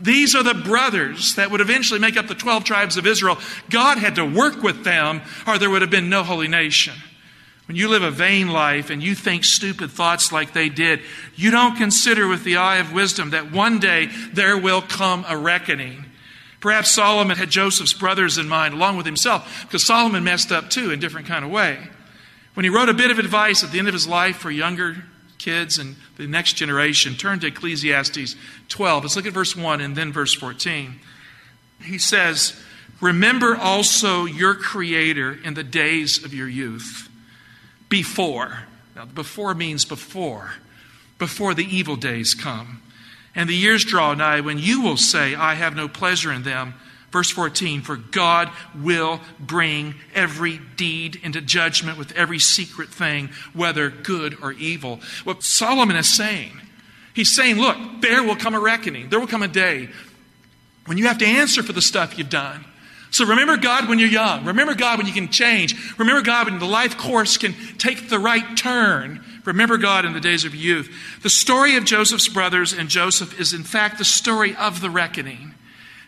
These 0.00 0.34
are 0.34 0.42
the 0.42 0.54
brothers 0.54 1.34
that 1.36 1.50
would 1.50 1.62
eventually 1.62 2.00
make 2.00 2.16
up 2.16 2.28
the 2.28 2.34
12 2.34 2.64
tribes 2.64 2.96
of 2.98 3.06
Israel. 3.06 3.38
God 3.70 3.98
had 3.98 4.16
to 4.16 4.24
work 4.24 4.62
with 4.62 4.84
them, 4.84 5.22
or 5.46 5.58
there 5.58 5.70
would 5.70 5.82
have 5.82 5.90
been 5.90 6.10
no 6.10 6.22
holy 6.22 6.48
nation. 6.48 6.94
When 7.66 7.76
you 7.76 7.88
live 7.88 8.02
a 8.02 8.10
vain 8.10 8.48
life 8.48 8.90
and 8.90 9.02
you 9.02 9.14
think 9.14 9.44
stupid 9.44 9.90
thoughts 9.90 10.30
like 10.30 10.52
they 10.52 10.68
did, 10.68 11.00
you 11.34 11.50
don't 11.50 11.76
consider 11.76 12.28
with 12.28 12.44
the 12.44 12.56
eye 12.56 12.76
of 12.76 12.92
wisdom 12.92 13.30
that 13.30 13.50
one 13.50 13.80
day 13.80 14.06
there 14.32 14.56
will 14.56 14.82
come 14.82 15.24
a 15.28 15.36
reckoning. 15.36 16.06
Perhaps 16.60 16.92
Solomon 16.92 17.36
had 17.36 17.50
Joseph's 17.50 17.92
brothers 17.92 18.38
in 18.38 18.48
mind 18.48 18.74
along 18.74 18.96
with 18.96 19.06
himself, 19.06 19.62
because 19.62 19.84
Solomon 19.84 20.24
messed 20.24 20.52
up 20.52 20.70
too 20.70 20.90
in 20.90 20.98
a 20.98 21.00
different 21.00 21.26
kind 21.26 21.44
of 21.44 21.50
way. 21.50 21.78
When 22.54 22.64
he 22.64 22.70
wrote 22.70 22.88
a 22.88 22.94
bit 22.94 23.10
of 23.10 23.18
advice 23.18 23.62
at 23.62 23.70
the 23.70 23.78
end 23.78 23.88
of 23.88 23.94
his 23.94 24.06
life 24.08 24.36
for 24.36 24.50
younger 24.50 25.04
kids 25.38 25.78
and 25.78 25.96
the 26.16 26.26
next 26.26 26.54
generation, 26.54 27.14
turn 27.14 27.40
to 27.40 27.48
Ecclesiastes 27.48 28.34
12. 28.68 29.04
Let's 29.04 29.16
look 29.16 29.26
at 29.26 29.32
verse 29.32 29.54
1 29.54 29.80
and 29.80 29.94
then 29.94 30.12
verse 30.12 30.34
14. 30.34 30.98
He 31.82 31.98
says, 31.98 32.58
Remember 33.00 33.54
also 33.54 34.24
your 34.24 34.54
Creator 34.54 35.38
in 35.44 35.54
the 35.54 35.62
days 35.62 36.24
of 36.24 36.32
your 36.32 36.48
youth, 36.48 37.10
before. 37.88 38.60
Now, 38.94 39.04
before 39.04 39.54
means 39.54 39.84
before, 39.84 40.54
before 41.18 41.54
the 41.54 41.64
evil 41.64 41.96
days 41.96 42.34
come 42.34 42.82
and 43.34 43.48
the 43.48 43.54
years 43.54 43.84
draw 43.84 44.14
nigh 44.14 44.40
when 44.40 44.58
you 44.58 44.80
will 44.80 44.96
say, 44.96 45.34
I 45.34 45.54
have 45.54 45.76
no 45.76 45.86
pleasure 45.86 46.32
in 46.32 46.42
them. 46.42 46.74
Verse 47.12 47.30
14, 47.30 47.82
for 47.82 47.96
God 47.96 48.50
will 48.74 49.20
bring 49.38 49.94
every 50.14 50.58
deed 50.76 51.20
into 51.22 51.40
judgment 51.40 51.98
with 51.98 52.12
every 52.12 52.38
secret 52.38 52.88
thing, 52.88 53.30
whether 53.52 53.90
good 53.90 54.36
or 54.42 54.52
evil. 54.52 55.00
What 55.24 55.42
Solomon 55.42 55.96
is 55.96 56.16
saying, 56.16 56.60
he's 57.14 57.34
saying, 57.34 57.56
look, 57.56 57.76
there 58.00 58.22
will 58.22 58.36
come 58.36 58.54
a 58.54 58.60
reckoning. 58.60 59.08
There 59.08 59.20
will 59.20 59.26
come 59.26 59.42
a 59.42 59.48
day 59.48 59.88
when 60.86 60.98
you 60.98 61.06
have 61.06 61.18
to 61.18 61.26
answer 61.26 61.62
for 61.62 61.72
the 61.72 61.82
stuff 61.82 62.18
you've 62.18 62.30
done. 62.30 62.64
So 63.16 63.24
remember 63.24 63.56
God 63.56 63.88
when 63.88 63.98
you're 63.98 64.10
young. 64.10 64.44
Remember 64.44 64.74
God 64.74 64.98
when 64.98 65.06
you 65.06 65.12
can 65.14 65.30
change. 65.30 65.74
Remember 65.98 66.20
God 66.20 66.50
when 66.50 66.58
the 66.58 66.66
life 66.66 66.98
course 66.98 67.38
can 67.38 67.54
take 67.78 68.10
the 68.10 68.18
right 68.18 68.58
turn. 68.58 69.24
Remember 69.46 69.78
God 69.78 70.04
in 70.04 70.12
the 70.12 70.20
days 70.20 70.44
of 70.44 70.54
youth. 70.54 70.94
The 71.22 71.30
story 71.30 71.78
of 71.78 71.86
Joseph's 71.86 72.28
brothers 72.28 72.74
and 72.74 72.90
Joseph 72.90 73.40
is, 73.40 73.54
in 73.54 73.64
fact, 73.64 73.96
the 73.96 74.04
story 74.04 74.54
of 74.54 74.82
the 74.82 74.90
reckoning. 74.90 75.54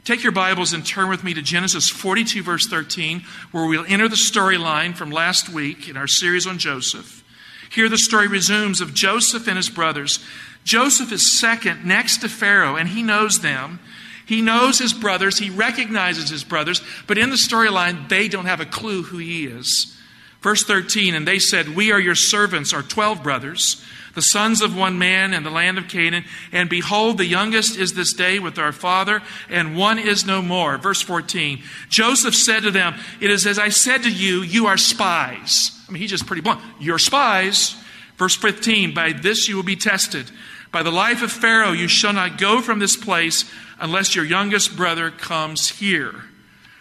Take 0.04 0.22
your 0.22 0.32
Bibles 0.32 0.74
and 0.74 0.84
turn 0.84 1.08
with 1.08 1.24
me 1.24 1.32
to 1.32 1.40
Genesis 1.40 1.88
42, 1.88 2.42
verse 2.42 2.66
13, 2.66 3.24
where 3.52 3.66
we'll 3.66 3.86
enter 3.88 4.08
the 4.08 4.14
storyline 4.14 4.94
from 4.94 5.10
last 5.10 5.48
week 5.48 5.88
in 5.88 5.96
our 5.96 6.06
series 6.06 6.46
on 6.46 6.58
Joseph. 6.58 7.24
Here 7.70 7.88
the 7.88 7.96
story 7.96 8.28
resumes 8.28 8.82
of 8.82 8.92
Joseph 8.92 9.48
and 9.48 9.56
his 9.56 9.70
brothers. 9.70 10.22
Joseph 10.62 11.10
is 11.10 11.40
second 11.40 11.86
next 11.86 12.18
to 12.18 12.28
Pharaoh, 12.28 12.76
and 12.76 12.90
he 12.90 13.02
knows 13.02 13.38
them. 13.38 13.80
He 14.28 14.42
knows 14.42 14.78
his 14.78 14.92
brothers, 14.92 15.38
he 15.38 15.48
recognizes 15.48 16.28
his 16.28 16.44
brothers, 16.44 16.82
but 17.06 17.16
in 17.16 17.30
the 17.30 17.36
storyline, 17.36 18.10
they 18.10 18.28
don't 18.28 18.44
have 18.44 18.60
a 18.60 18.66
clue 18.66 19.02
who 19.02 19.16
he 19.16 19.46
is. 19.46 19.96
Verse 20.42 20.62
13, 20.64 21.14
and 21.14 21.26
they 21.26 21.38
said, 21.38 21.74
We 21.74 21.92
are 21.92 21.98
your 21.98 22.14
servants, 22.14 22.74
our 22.74 22.82
twelve 22.82 23.22
brothers, 23.22 23.82
the 24.14 24.20
sons 24.20 24.60
of 24.60 24.76
one 24.76 24.98
man 24.98 25.32
in 25.32 25.44
the 25.44 25.50
land 25.50 25.78
of 25.78 25.88
Canaan. 25.88 26.24
And 26.52 26.68
behold, 26.68 27.16
the 27.16 27.24
youngest 27.24 27.78
is 27.78 27.94
this 27.94 28.12
day 28.12 28.38
with 28.38 28.58
our 28.58 28.70
father, 28.70 29.22
and 29.48 29.78
one 29.78 29.98
is 29.98 30.26
no 30.26 30.42
more. 30.42 30.76
Verse 30.76 31.00
14, 31.00 31.62
Joseph 31.88 32.34
said 32.34 32.64
to 32.64 32.70
them, 32.70 32.96
It 33.22 33.30
is 33.30 33.46
as 33.46 33.58
I 33.58 33.70
said 33.70 34.02
to 34.02 34.12
you, 34.12 34.42
you 34.42 34.66
are 34.66 34.76
spies. 34.76 35.72
I 35.88 35.92
mean, 35.92 36.02
he's 36.02 36.10
just 36.10 36.26
pretty 36.26 36.42
blunt. 36.42 36.60
You're 36.78 36.98
spies. 36.98 37.74
Verse 38.18 38.36
15, 38.36 38.92
By 38.92 39.12
this 39.12 39.48
you 39.48 39.56
will 39.56 39.62
be 39.62 39.76
tested. 39.76 40.30
By 40.70 40.82
the 40.82 40.90
life 40.90 41.22
of 41.22 41.32
Pharaoh, 41.32 41.72
you 41.72 41.88
shall 41.88 42.12
not 42.12 42.38
go 42.38 42.60
from 42.60 42.78
this 42.78 42.96
place 42.96 43.50
unless 43.80 44.14
your 44.14 44.24
youngest 44.24 44.76
brother 44.76 45.10
comes 45.10 45.68
here. 45.68 46.14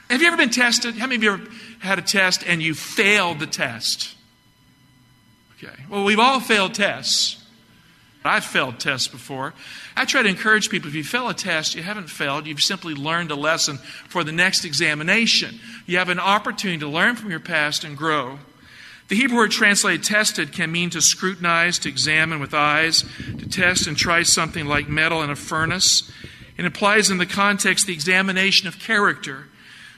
Have 0.10 0.22
you 0.22 0.28
ever 0.28 0.38
been 0.38 0.50
tested? 0.50 0.96
How 0.96 1.08
many 1.08 1.16
of 1.16 1.24
you 1.24 1.34
ever 1.34 1.44
had 1.80 2.00
a 2.00 2.02
test 2.02 2.44
and 2.46 2.62
you 2.62 2.74
failed 2.74 3.40
the 3.40 3.48
test? 3.48 4.16
Okay. 5.58 5.74
Well, 5.90 6.04
we've 6.04 6.20
all 6.20 6.40
failed 6.40 6.74
tests. 6.74 7.44
I've 8.24 8.44
failed 8.44 8.80
tests 8.80 9.08
before. 9.08 9.54
I 9.96 10.06
try 10.06 10.22
to 10.22 10.30
encourage 10.30 10.70
people 10.70 10.90
if 10.90 10.96
you 10.96 11.04
fail 11.04 11.30
a 11.30 11.34
test, 11.34 11.76
you 11.76 11.84
haven't 11.84 12.10
failed, 12.10 12.46
you've 12.46 12.60
simply 12.60 12.94
learned 12.94 13.32
a 13.32 13.36
lesson 13.36 13.78
for 14.10 14.24
the 14.24 14.32
next 14.32 14.66
examination. 14.66 15.60
You 15.86 15.98
have 15.98 16.10
an 16.10 16.20
opportunity 16.20 16.80
to 16.80 16.90
learn 16.90 17.16
from 17.16 17.32
your 17.32 17.40
past 17.40 17.84
and 17.84 17.98
grow. 17.98 18.40
The 19.08 19.16
Hebrew 19.16 19.38
word 19.38 19.52
translated 19.52 20.04
tested 20.04 20.52
can 20.52 20.72
mean 20.72 20.90
to 20.90 21.02
scrutinize, 21.02 21.80
to 21.80 21.90
examine 21.90 22.42
with 22.42 22.54
eyes, 22.54 23.06
to 23.38 23.48
test 23.48 23.88
and 23.88 23.96
try 23.96 24.24
something 24.24 24.66
like 24.66 24.90
metal 24.90 25.22
in 25.22 25.30
a 25.30 25.36
furnace. 25.36 26.12
It 26.58 26.66
implies 26.66 27.10
in 27.10 27.18
the 27.18 27.26
context 27.26 27.88
the 27.88 27.94
examination 27.94 28.68
of 28.68 28.80
character. 28.80 29.48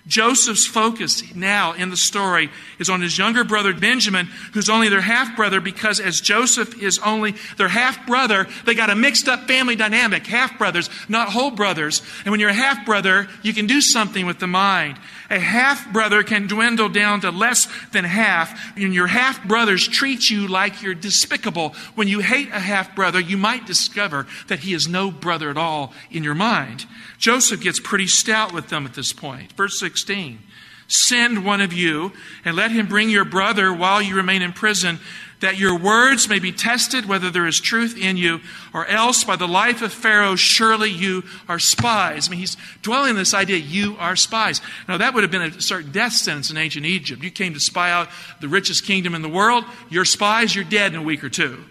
Joseph's 0.07 0.65
focus 0.65 1.35
now 1.35 1.73
in 1.73 1.89
the 1.89 1.97
story 1.97 2.49
is 2.79 2.89
on 2.89 3.01
his 3.01 3.17
younger 3.17 3.43
brother 3.43 3.73
Benjamin, 3.73 4.27
who's 4.53 4.69
only 4.69 4.89
their 4.89 5.01
half 5.01 5.35
brother, 5.35 5.61
because 5.61 5.99
as 5.99 6.19
Joseph 6.19 6.81
is 6.81 6.99
only 6.99 7.35
their 7.57 7.67
half 7.67 8.07
brother, 8.07 8.47
they 8.65 8.73
got 8.73 8.89
a 8.89 8.95
mixed 8.95 9.27
up 9.27 9.47
family 9.47 9.75
dynamic. 9.75 10.25
Half 10.25 10.57
brothers, 10.57 10.89
not 11.07 11.29
whole 11.29 11.51
brothers. 11.51 12.01
And 12.25 12.31
when 12.31 12.39
you're 12.39 12.49
a 12.49 12.53
half 12.53 12.85
brother, 12.85 13.27
you 13.43 13.53
can 13.53 13.67
do 13.67 13.81
something 13.81 14.25
with 14.25 14.39
the 14.39 14.47
mind. 14.47 14.97
A 15.29 15.39
half 15.39 15.91
brother 15.93 16.23
can 16.23 16.47
dwindle 16.47 16.89
down 16.89 17.21
to 17.21 17.29
less 17.29 17.67
than 17.91 18.03
half, 18.03 18.75
and 18.75 18.93
your 18.93 19.07
half 19.07 19.47
brothers 19.47 19.87
treat 19.87 20.29
you 20.29 20.47
like 20.47 20.81
you're 20.81 20.95
despicable. 20.95 21.75
When 21.93 22.07
you 22.07 22.19
hate 22.19 22.49
a 22.49 22.59
half 22.59 22.95
brother, 22.95 23.19
you 23.19 23.37
might 23.37 23.67
discover 23.67 24.25
that 24.47 24.59
he 24.59 24.73
is 24.73 24.87
no 24.87 25.11
brother 25.11 25.51
at 25.51 25.57
all 25.57 25.93
in 26.09 26.23
your 26.23 26.33
mind. 26.33 26.87
Joseph 27.19 27.61
gets 27.61 27.79
pretty 27.79 28.07
stout 28.07 28.53
with 28.53 28.69
them 28.69 28.85
at 28.85 28.93
this 28.93 29.13
point. 29.13 29.51
Verse 29.53 29.79
16 29.89 30.39
Send 30.87 31.45
one 31.45 31.61
of 31.61 31.71
you 31.71 32.11
and 32.43 32.55
let 32.55 32.71
him 32.71 32.87
bring 32.87 33.11
your 33.11 33.25
brother 33.25 33.71
while 33.71 34.01
you 34.01 34.15
remain 34.15 34.41
in 34.41 34.53
prison 34.53 34.99
that 35.39 35.57
your 35.57 35.77
words 35.77 36.27
may 36.27 36.39
be 36.39 36.51
tested 36.51 37.05
whether 37.05 37.29
there 37.29 37.47
is 37.47 37.59
truth 37.59 37.95
in 37.97 38.17
you, 38.17 38.41
or 38.73 38.85
else 38.87 39.23
by 39.23 39.35
the 39.35 39.47
life 39.47 39.81
of 39.81 39.93
Pharaoh, 39.93 40.35
surely 40.35 40.89
you 40.89 41.23
are 41.47 41.59
spies. 41.59 42.27
I 42.27 42.31
mean, 42.31 42.39
he's 42.39 42.57
dwelling 42.81 43.11
on 43.11 43.15
this 43.15 43.33
idea, 43.33 43.57
you 43.57 43.95
are 43.99 44.15
spies. 44.15 44.61
Now, 44.87 44.97
that 44.97 45.13
would 45.13 45.23
have 45.23 45.31
been 45.31 45.43
a 45.43 45.61
certain 45.61 45.91
death 45.91 46.13
sentence 46.13 46.51
in 46.51 46.57
ancient 46.57 46.85
Egypt. 46.85 47.23
You 47.23 47.31
came 47.31 47.53
to 47.53 47.59
spy 47.59 47.91
out 47.91 48.09
the 48.41 48.49
richest 48.49 48.85
kingdom 48.85 49.15
in 49.15 49.21
the 49.21 49.29
world, 49.29 49.63
you're 49.89 50.05
spies, 50.05 50.55
you're 50.55 50.65
dead 50.65 50.93
in 50.93 50.99
a 50.99 51.03
week 51.03 51.23
or 51.23 51.29
two. 51.29 51.63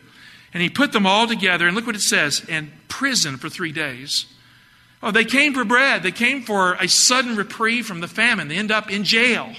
And 0.55 0.63
he 0.63 0.71
put 0.71 0.93
them 0.93 1.07
all 1.07 1.27
together, 1.27 1.67
and 1.67 1.77
look 1.77 1.87
what 1.87 1.97
it 1.97 2.01
says, 2.01 2.43
in 2.49 2.73
prison 2.89 3.37
for 3.37 3.51
three 3.51 3.73
days. 3.73 4.27
Oh, 5.03 5.11
they 5.11 5.25
came 5.25 5.55
for 5.55 5.65
bread. 5.65 6.03
They 6.03 6.13
came 6.13 6.43
for 6.43 6.75
a 6.75 6.89
sudden 6.89 7.37
reprieve 7.37 7.87
from 7.87 8.01
the 8.01 8.09
famine. 8.09 8.49
They 8.49 8.57
end 8.57 8.73
up 8.73 8.91
in 8.91 9.05
jail. 9.05 9.53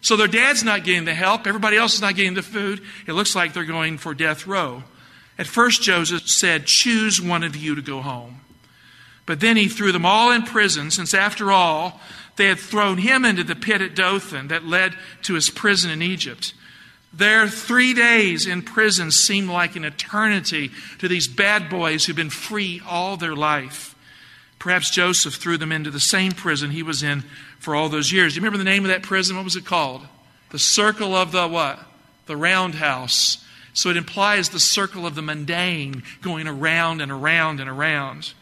So 0.00 0.16
their 0.16 0.28
dad's 0.28 0.62
not 0.62 0.84
getting 0.84 1.04
the 1.04 1.14
help. 1.14 1.46
Everybody 1.46 1.76
else 1.76 1.94
is 1.94 2.00
not 2.00 2.14
getting 2.14 2.34
the 2.34 2.42
food. 2.42 2.82
It 3.06 3.12
looks 3.14 3.34
like 3.34 3.52
they're 3.52 3.64
going 3.64 3.98
for 3.98 4.14
death 4.14 4.46
row. 4.46 4.84
At 5.38 5.48
first, 5.48 5.82
Joseph 5.82 6.28
said, 6.28 6.66
Choose 6.66 7.20
one 7.20 7.42
of 7.42 7.56
you 7.56 7.74
to 7.74 7.82
go 7.82 8.00
home. 8.00 8.40
But 9.26 9.40
then 9.40 9.56
he 9.56 9.68
threw 9.68 9.90
them 9.90 10.06
all 10.06 10.30
in 10.30 10.42
prison, 10.42 10.92
since 10.92 11.12
after 11.12 11.50
all, 11.50 12.00
they 12.36 12.46
had 12.46 12.60
thrown 12.60 12.98
him 12.98 13.24
into 13.24 13.42
the 13.42 13.56
pit 13.56 13.82
at 13.82 13.96
Dothan 13.96 14.48
that 14.48 14.64
led 14.64 14.94
to 15.22 15.34
his 15.34 15.50
prison 15.50 15.90
in 15.90 16.02
Egypt. 16.02 16.54
Their 17.12 17.48
three 17.48 17.92
days 17.92 18.46
in 18.46 18.62
prison 18.62 19.10
seemed 19.10 19.48
like 19.48 19.74
an 19.74 19.84
eternity 19.84 20.70
to 20.98 21.08
these 21.08 21.26
bad 21.26 21.68
boys 21.68 22.04
who've 22.04 22.14
been 22.14 22.30
free 22.30 22.80
all 22.86 23.16
their 23.16 23.34
life. 23.34 23.95
Perhaps 24.58 24.90
Joseph 24.90 25.34
threw 25.34 25.58
them 25.58 25.72
into 25.72 25.90
the 25.90 26.00
same 26.00 26.32
prison 26.32 26.70
he 26.70 26.82
was 26.82 27.02
in 27.02 27.24
for 27.58 27.74
all 27.74 27.88
those 27.88 28.12
years. 28.12 28.32
Do 28.32 28.36
you 28.36 28.40
remember 28.42 28.58
the 28.58 28.64
name 28.64 28.84
of 28.84 28.88
that 28.88 29.02
prison? 29.02 29.36
What 29.36 29.44
was 29.44 29.56
it 29.56 29.64
called? 29.64 30.02
The 30.50 30.58
circle 30.58 31.14
of 31.14 31.32
the 31.32 31.46
what? 31.46 31.78
The 32.26 32.36
roundhouse. 32.36 33.44
So 33.74 33.90
it 33.90 33.96
implies 33.96 34.48
the 34.48 34.60
circle 34.60 35.06
of 35.06 35.14
the 35.14 35.22
mundane 35.22 36.02
going 36.22 36.48
around 36.48 37.02
and 37.02 37.12
around 37.12 37.60
and 37.60 37.68
around. 37.68 38.32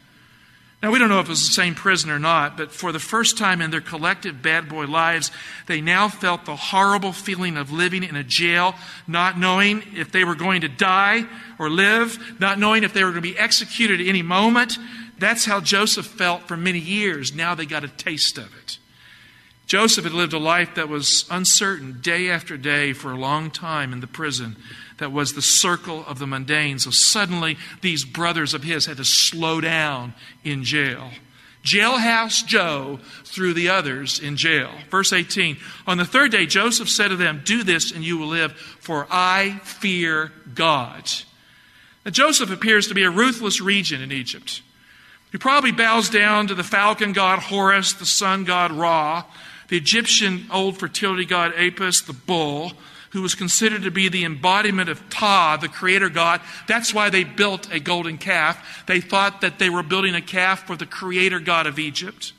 Now, 0.85 0.91
we 0.91 0.99
don't 0.99 1.09
know 1.09 1.19
if 1.21 1.27
it 1.27 1.31
was 1.31 1.49
the 1.49 1.55
same 1.55 1.75
prison 1.75 2.11
or 2.11 2.19
not, 2.19 2.59
but 2.59 2.71
for 2.71 2.93
the 2.93 2.99
first 2.99 3.39
time 3.39 3.63
in 3.63 3.71
their 3.71 3.81
collective 3.81 4.43
bad 4.43 4.69
boy 4.69 4.85
lives, 4.85 5.31
they 5.67 5.81
now 5.81 6.11
felt 6.11 6.45
the 6.45 6.57
horrible 6.57 7.13
feeling 7.13 7.57
of 7.57 7.73
living 7.73 8.03
in 8.05 8.17
a 8.17 8.23
jail, 8.23 8.75
not 9.07 9.39
knowing 9.39 9.83
if 9.97 10.13
they 10.13 10.25
were 10.25 10.35
going 10.35 10.61
to 10.61 10.69
die 10.69 11.25
or 11.59 11.71
live, 11.71 12.37
not 12.39 12.59
knowing 12.59 12.85
if 12.85 12.93
they 12.93 13.03
were 13.03 13.13
going 13.13 13.23
to 13.23 13.29
be 13.33 13.39
executed 13.39 13.99
at 13.99 14.07
any 14.07 14.21
moment. 14.21 14.77
That's 15.19 15.45
how 15.45 15.61
Joseph 15.61 16.07
felt 16.07 16.43
for 16.43 16.57
many 16.57 16.79
years. 16.79 17.35
Now 17.35 17.55
they 17.55 17.67
got 17.67 17.85
a 17.85 17.89
taste 17.89 18.39
of 18.39 18.55
it. 18.57 18.79
Joseph 19.67 20.05
had 20.05 20.13
lived 20.13 20.35
a 20.35 20.39
life 20.39 20.75
that 20.75 20.89
was 20.89 21.25
uncertain 21.31 22.01
day 22.03 22.29
after 22.29 22.57
day 22.57 22.93
for 22.93 23.13
a 23.13 23.19
long 23.19 23.51
time 23.51 23.93
in 23.93 24.01
the 24.01 24.07
prison 24.07 24.57
that 24.99 25.11
was 25.11 25.33
the 25.33 25.43
circle 25.43 26.05
of 26.07 26.19
the 26.19 26.27
mundane. 26.27 26.79
So 26.79 26.91
suddenly, 26.93 27.57
these 27.81 28.05
brothers 28.05 28.53
of 28.55 28.63
his 28.63 28.87
had 28.87 28.99
to 28.99 29.05
slow 29.05 29.61
down 29.61 30.15
in 30.45 30.65
jail. 30.65 31.11
Jailhouse 31.65 32.45
Joe 32.45 33.01
threw 33.25 33.55
the 33.55 33.71
others 33.71 34.21
in 34.21 34.37
jail. 34.37 34.71
Verse 34.91 35.15
18 35.15 35.57
On 35.87 35.97
the 35.97 36.05
third 36.05 36.31
day, 36.31 36.45
Joseph 36.45 36.91
said 36.91 37.09
to 37.09 37.17
them, 37.17 37.41
Do 37.43 37.63
this 37.63 37.91
and 37.91 38.05
you 38.05 38.19
will 38.19 38.29
live, 38.29 38.53
for 38.53 39.07
I 39.11 39.61
fear 39.65 40.31
God. 40.55 41.11
Now, 42.05 42.11
Joseph 42.11 42.51
appears 42.51 42.89
to 42.89 42.95
be 42.95 43.03
a 43.03 43.11
ruthless 43.11 43.63
regent 43.63 44.03
in 44.03 44.13
Egypt. 44.13 44.61
He 45.35 45.39
probably 45.39 45.73
bows 45.73 46.11
down 46.11 46.47
to 46.47 46.55
the 46.55 46.63
falcon 46.63 47.13
god 47.13 47.41
Horus, 47.41 47.93
the 47.93 48.07
sun 48.07 48.45
god 48.45 48.71
Ra, 48.71 49.25
the 49.67 49.77
Egyptian 49.77 50.47
old 50.49 50.79
fertility 50.79 51.25
god 51.25 51.53
Apis, 51.57 52.03
the 52.03 52.13
bull, 52.13 52.75
who 53.11 53.21
was 53.21 53.35
considered 53.35 53.83
to 53.83 53.91
be 53.91 54.09
the 54.09 54.25
embodiment 54.25 54.89
of 54.89 55.11
Ptah, 55.11 55.61
the 55.61 55.67
creator 55.67 56.09
god. 56.09 56.41
That's 56.69 56.95
why 56.95 57.11
they 57.11 57.25
built 57.25 57.69
a 57.73 57.81
golden 57.81 58.17
calf. 58.17 58.85
They 58.87 59.01
thought 59.01 59.41
that 59.41 59.59
they 59.59 59.69
were 59.69 59.83
building 59.83 60.15
a 60.15 60.23
calf 60.23 60.69
for 60.69 60.77
the 60.77 60.87
creator 60.87 61.41
god 61.41 61.67
of 61.67 61.81
Egypt. 61.81 62.33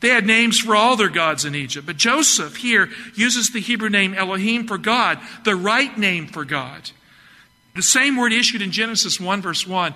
They 0.00 0.08
had 0.08 0.24
names 0.24 0.58
for 0.60 0.74
all 0.74 0.96
their 0.96 1.10
gods 1.10 1.44
in 1.44 1.54
Egypt, 1.54 1.86
but 1.86 1.98
Joseph 1.98 2.56
here 2.56 2.88
uses 3.14 3.50
the 3.52 3.60
Hebrew 3.60 3.90
name 3.90 4.14
Elohim 4.14 4.66
for 4.66 4.78
God, 4.78 5.20
the 5.44 5.54
right 5.54 5.98
name 5.98 6.28
for 6.28 6.46
God. 6.46 6.92
The 7.74 7.82
same 7.82 8.16
word 8.16 8.32
issued 8.32 8.62
in 8.62 8.70
Genesis 8.70 9.20
1, 9.20 9.42
verse 9.42 9.66
1 9.66 9.92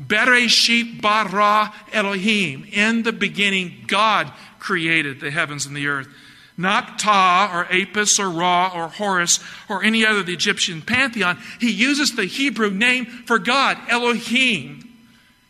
Bereshit 0.00 1.00
bara 1.00 1.72
Elohim. 1.92 2.66
In 2.72 3.02
the 3.02 3.12
beginning, 3.12 3.84
God 3.86 4.32
created 4.58 5.20
the 5.20 5.30
heavens 5.30 5.66
and 5.66 5.76
the 5.76 5.88
earth. 5.88 6.08
Not 6.56 6.98
Ptah 6.98 7.52
or 7.52 7.72
Apis 7.72 8.18
or 8.18 8.30
Ra 8.30 8.70
or 8.74 8.88
Horus 8.88 9.40
or 9.68 9.82
any 9.82 10.04
other 10.04 10.20
of 10.20 10.26
the 10.26 10.34
Egyptian 10.34 10.82
pantheon. 10.82 11.38
He 11.60 11.70
uses 11.70 12.14
the 12.14 12.26
Hebrew 12.26 12.70
name 12.70 13.06
for 13.06 13.38
God. 13.38 13.78
Elohim 13.88 14.88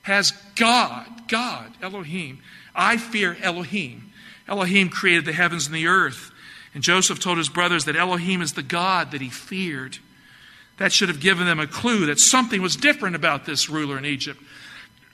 has 0.02 0.32
God. 0.54 1.06
God, 1.28 1.72
Elohim. 1.80 2.40
I 2.74 2.96
fear 2.96 3.36
Elohim. 3.42 4.10
Elohim 4.46 4.88
created 4.90 5.24
the 5.24 5.32
heavens 5.32 5.66
and 5.66 5.74
the 5.74 5.86
earth. 5.86 6.30
And 6.74 6.82
Joseph 6.82 7.20
told 7.20 7.38
his 7.38 7.48
brothers 7.48 7.84
that 7.84 7.96
Elohim 7.96 8.42
is 8.42 8.52
the 8.52 8.62
God 8.62 9.10
that 9.10 9.20
he 9.20 9.28
feared. 9.28 9.98
That 10.78 10.92
should 10.92 11.08
have 11.08 11.20
given 11.20 11.46
them 11.46 11.60
a 11.60 11.66
clue 11.66 12.06
that 12.06 12.18
something 12.18 12.62
was 12.62 12.76
different 12.76 13.16
about 13.16 13.44
this 13.44 13.68
ruler 13.68 13.98
in 13.98 14.04
Egypt. 14.04 14.40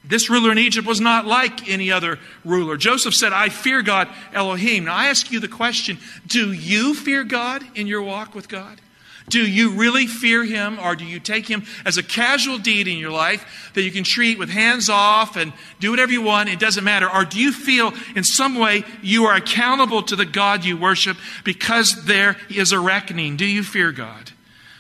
This 0.04 0.30
ruler 0.30 0.52
in 0.52 0.58
Egypt 0.58 0.86
was 0.86 1.00
not 1.00 1.26
like 1.26 1.68
any 1.68 1.90
other 1.90 2.18
ruler. 2.44 2.76
Joseph 2.76 3.14
said, 3.14 3.32
I 3.32 3.48
fear 3.48 3.82
God, 3.82 4.08
Elohim. 4.32 4.84
Now 4.84 4.94
I 4.94 5.08
ask 5.08 5.30
you 5.30 5.40
the 5.40 5.48
question 5.48 5.98
do 6.26 6.52
you 6.52 6.94
fear 6.94 7.24
God 7.24 7.64
in 7.74 7.86
your 7.86 8.02
walk 8.02 8.34
with 8.34 8.48
God? 8.48 8.80
Do 9.28 9.46
you 9.46 9.72
really 9.72 10.06
fear 10.06 10.44
Him, 10.44 10.78
or 10.78 10.96
do 10.96 11.04
you 11.04 11.20
take 11.20 11.46
Him 11.46 11.64
as 11.84 11.98
a 11.98 12.02
casual 12.02 12.58
deed 12.58 12.88
in 12.88 12.96
your 12.96 13.10
life 13.10 13.70
that 13.74 13.82
you 13.82 13.90
can 13.90 14.04
treat 14.04 14.38
with 14.38 14.48
hands 14.48 14.88
off 14.88 15.36
and 15.36 15.52
do 15.80 15.90
whatever 15.90 16.12
you 16.12 16.22
want? 16.22 16.48
It 16.48 16.58
doesn't 16.58 16.84
matter. 16.84 17.10
Or 17.12 17.24
do 17.24 17.38
you 17.38 17.52
feel 17.52 17.92
in 18.16 18.24
some 18.24 18.54
way 18.54 18.84
you 19.02 19.26
are 19.26 19.34
accountable 19.34 20.02
to 20.04 20.16
the 20.16 20.24
God 20.24 20.64
you 20.64 20.78
worship 20.78 21.16
because 21.44 22.06
there 22.06 22.36
is 22.48 22.72
a 22.72 22.80
reckoning? 22.80 23.36
Do 23.36 23.44
you 23.44 23.62
fear 23.62 23.92
God? 23.92 24.32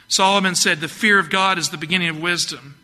Solomon 0.08 0.54
said, 0.54 0.80
The 0.80 0.88
fear 0.88 1.18
of 1.18 1.30
God 1.30 1.58
is 1.58 1.68
the 1.68 1.76
beginning 1.76 2.08
of 2.08 2.20
wisdom. 2.20 2.76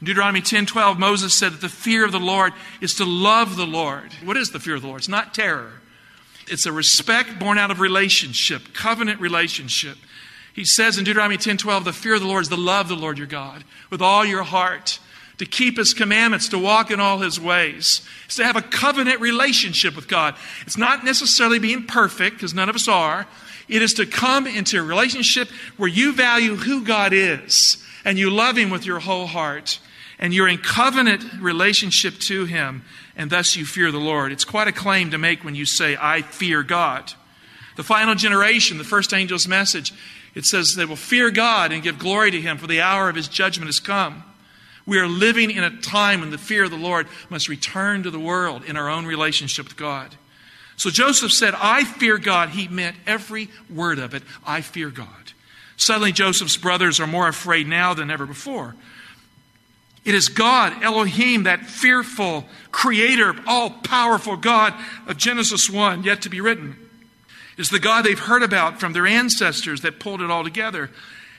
In 0.00 0.06
Deuteronomy 0.06 0.42
10:12, 0.42 0.98
Moses 0.98 1.36
said 1.36 1.54
that 1.54 1.60
the 1.62 1.68
fear 1.68 2.04
of 2.04 2.12
the 2.12 2.20
Lord 2.20 2.52
is 2.80 2.94
to 2.94 3.04
love 3.04 3.56
the 3.56 3.66
Lord. 3.66 4.12
What 4.22 4.36
is 4.36 4.50
the 4.50 4.60
fear 4.60 4.74
of 4.74 4.82
the 4.82 4.88
Lord? 4.88 5.00
It's 5.00 5.08
not 5.08 5.32
terror. 5.32 5.80
It's 6.48 6.66
a 6.66 6.72
respect 6.72 7.38
born 7.38 7.58
out 7.58 7.70
of 7.70 7.80
relationship, 7.80 8.74
covenant 8.74 9.20
relationship. 9.20 9.96
He 10.52 10.64
says 10.64 10.98
in 10.98 11.04
Deuteronomy 11.04 11.38
10:12, 11.38 11.84
the 11.84 11.92
fear 11.92 12.14
of 12.14 12.20
the 12.20 12.26
Lord 12.26 12.42
is 12.42 12.48
to 12.48 12.56
love 12.56 12.88
the 12.88 12.94
Lord 12.94 13.18
your 13.18 13.26
God 13.26 13.64
with 13.90 14.02
all 14.02 14.24
your 14.24 14.42
heart, 14.42 14.98
to 15.38 15.46
keep 15.46 15.78
his 15.78 15.94
commandments, 15.94 16.48
to 16.48 16.58
walk 16.58 16.90
in 16.90 17.00
all 17.00 17.18
his 17.18 17.40
ways. 17.40 18.02
It's 18.26 18.36
to 18.36 18.44
have 18.44 18.56
a 18.56 18.62
covenant 18.62 19.20
relationship 19.20 19.96
with 19.96 20.08
God. 20.08 20.34
It's 20.66 20.78
not 20.78 21.04
necessarily 21.04 21.58
being 21.58 21.86
perfect, 21.86 22.36
because 22.36 22.54
none 22.54 22.68
of 22.68 22.76
us 22.76 22.88
are. 22.88 23.26
It 23.68 23.82
is 23.82 23.94
to 23.94 24.06
come 24.06 24.46
into 24.46 24.78
a 24.78 24.82
relationship 24.82 25.48
where 25.76 25.88
you 25.88 26.12
value 26.12 26.56
who 26.56 26.84
God 26.84 27.12
is 27.12 27.82
and 28.04 28.18
you 28.18 28.30
love 28.30 28.56
him 28.56 28.70
with 28.70 28.86
your 28.86 29.00
whole 29.00 29.26
heart 29.26 29.80
and 30.18 30.32
you're 30.32 30.48
in 30.48 30.58
covenant 30.58 31.24
relationship 31.40 32.18
to 32.20 32.44
Him, 32.46 32.82
and 33.16 33.30
thus 33.30 33.56
you 33.56 33.66
fear 33.66 33.90
the 33.90 33.98
Lord. 33.98 34.32
It's 34.32 34.44
quite 34.44 34.68
a 34.68 34.72
claim 34.72 35.10
to 35.10 35.18
make 35.18 35.44
when 35.44 35.54
you 35.54 35.66
say, 35.66 35.96
I 36.00 36.22
fear 36.22 36.62
God. 36.62 37.12
The 37.76 37.82
final 37.82 38.14
generation, 38.14 38.78
the 38.78 38.84
first 38.84 39.12
angel's 39.12 39.46
message, 39.46 39.92
it 40.34 40.44
says 40.44 40.74
they 40.74 40.84
will 40.84 40.96
fear 40.96 41.30
God 41.30 41.72
and 41.72 41.82
give 41.82 41.98
glory 41.98 42.30
to 42.30 42.40
Him, 42.40 42.56
for 42.56 42.66
the 42.66 42.80
hour 42.80 43.08
of 43.08 43.16
His 43.16 43.28
judgment 43.28 43.68
has 43.68 43.80
come. 43.80 44.24
We 44.86 44.98
are 44.98 45.08
living 45.08 45.50
in 45.50 45.64
a 45.64 45.76
time 45.80 46.20
when 46.20 46.30
the 46.30 46.38
fear 46.38 46.64
of 46.64 46.70
the 46.70 46.76
Lord 46.76 47.08
must 47.28 47.48
return 47.48 48.02
to 48.04 48.10
the 48.10 48.20
world 48.20 48.64
in 48.64 48.76
our 48.76 48.88
own 48.88 49.04
relationship 49.04 49.66
with 49.66 49.76
God. 49.76 50.14
So 50.76 50.90
Joseph 50.90 51.32
said, 51.32 51.54
I 51.56 51.84
fear 51.84 52.18
God. 52.18 52.50
He 52.50 52.68
meant 52.68 52.96
every 53.06 53.48
word 53.68 53.98
of 53.98 54.14
it. 54.14 54.22
I 54.46 54.60
fear 54.60 54.90
God. 54.90 55.08
Suddenly, 55.76 56.12
Joseph's 56.12 56.56
brothers 56.56 57.00
are 57.00 57.06
more 57.06 57.28
afraid 57.28 57.66
now 57.66 57.94
than 57.94 58.10
ever 58.10 58.26
before. 58.26 58.74
It 60.04 60.14
is 60.14 60.28
God, 60.28 60.84
Elohim, 60.84 61.42
that 61.44 61.66
fearful, 61.66 62.46
creator, 62.70 63.34
all 63.46 63.70
powerful 63.70 64.36
God 64.36 64.72
of 65.06 65.16
Genesis 65.16 65.68
1, 65.68 66.04
yet 66.04 66.22
to 66.22 66.28
be 66.28 66.40
written. 66.40 66.76
It 67.58 67.62
is 67.62 67.70
the 67.70 67.80
God 67.80 68.04
they've 68.04 68.18
heard 68.18 68.42
about 68.42 68.78
from 68.78 68.92
their 68.92 69.06
ancestors 69.06 69.80
that 69.80 69.98
pulled 69.98 70.20
it 70.20 70.30
all 70.30 70.44
together. 70.44 70.90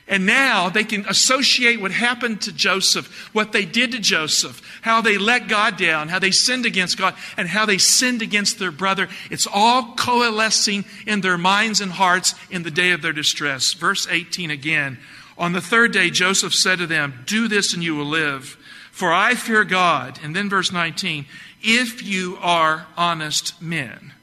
And 0.09 0.25
now 0.25 0.69
they 0.69 0.85
can 0.85 1.05
associate 1.05 1.81
what 1.81 1.91
happened 1.91 2.41
to 2.43 2.53
Joseph, 2.53 3.29
what 3.33 3.51
they 3.51 3.65
did 3.65 3.91
to 3.91 3.99
Joseph, 3.99 4.61
how 4.81 5.01
they 5.01 5.17
let 5.17 5.49
God 5.49 5.75
down, 5.75 6.07
how 6.07 6.19
they 6.19 6.31
sinned 6.31 6.65
against 6.65 6.97
God, 6.97 7.13
and 7.35 7.47
how 7.47 7.65
they 7.65 7.77
sinned 7.77 8.21
against 8.21 8.57
their 8.57 8.71
brother. 8.71 9.09
It's 9.29 9.47
all 9.51 9.95
coalescing 9.95 10.85
in 11.05 11.19
their 11.19 11.37
minds 11.37 11.81
and 11.81 11.91
hearts 11.91 12.35
in 12.49 12.63
the 12.63 12.71
day 12.71 12.91
of 12.91 13.01
their 13.01 13.11
distress. 13.11 13.73
Verse 13.73 14.07
18 14.09 14.49
again. 14.49 14.97
On 15.37 15.51
the 15.51 15.61
third 15.61 15.91
day, 15.91 16.09
Joseph 16.09 16.53
said 16.53 16.79
to 16.79 16.87
them, 16.87 17.23
Do 17.25 17.49
this 17.49 17.73
and 17.73 17.83
you 17.83 17.95
will 17.95 18.05
live, 18.05 18.57
for 18.91 19.11
I 19.11 19.35
fear 19.35 19.65
God. 19.65 20.19
And 20.23 20.33
then 20.33 20.49
verse 20.49 20.71
19, 20.71 21.25
if 21.61 22.01
you 22.01 22.37
are 22.41 22.87
honest 22.95 23.61
men. 23.61 24.13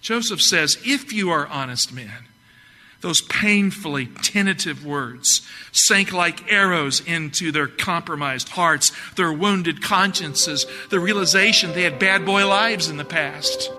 Joseph 0.00 0.40
says, 0.40 0.78
If 0.84 1.12
you 1.12 1.30
are 1.30 1.46
honest 1.48 1.92
men. 1.92 2.28
Those 3.04 3.20
painfully 3.20 4.06
tentative 4.06 4.86
words 4.86 5.42
sank 5.72 6.14
like 6.14 6.50
arrows 6.50 7.02
into 7.06 7.52
their 7.52 7.66
compromised 7.66 8.48
hearts, 8.48 8.92
their 9.16 9.30
wounded 9.30 9.82
consciences, 9.82 10.64
the 10.88 10.98
realization 10.98 11.74
they 11.74 11.82
had 11.82 11.98
bad 11.98 12.24
boy 12.24 12.48
lives 12.48 12.88
in 12.88 12.96
the 12.96 13.04
past. 13.04 13.70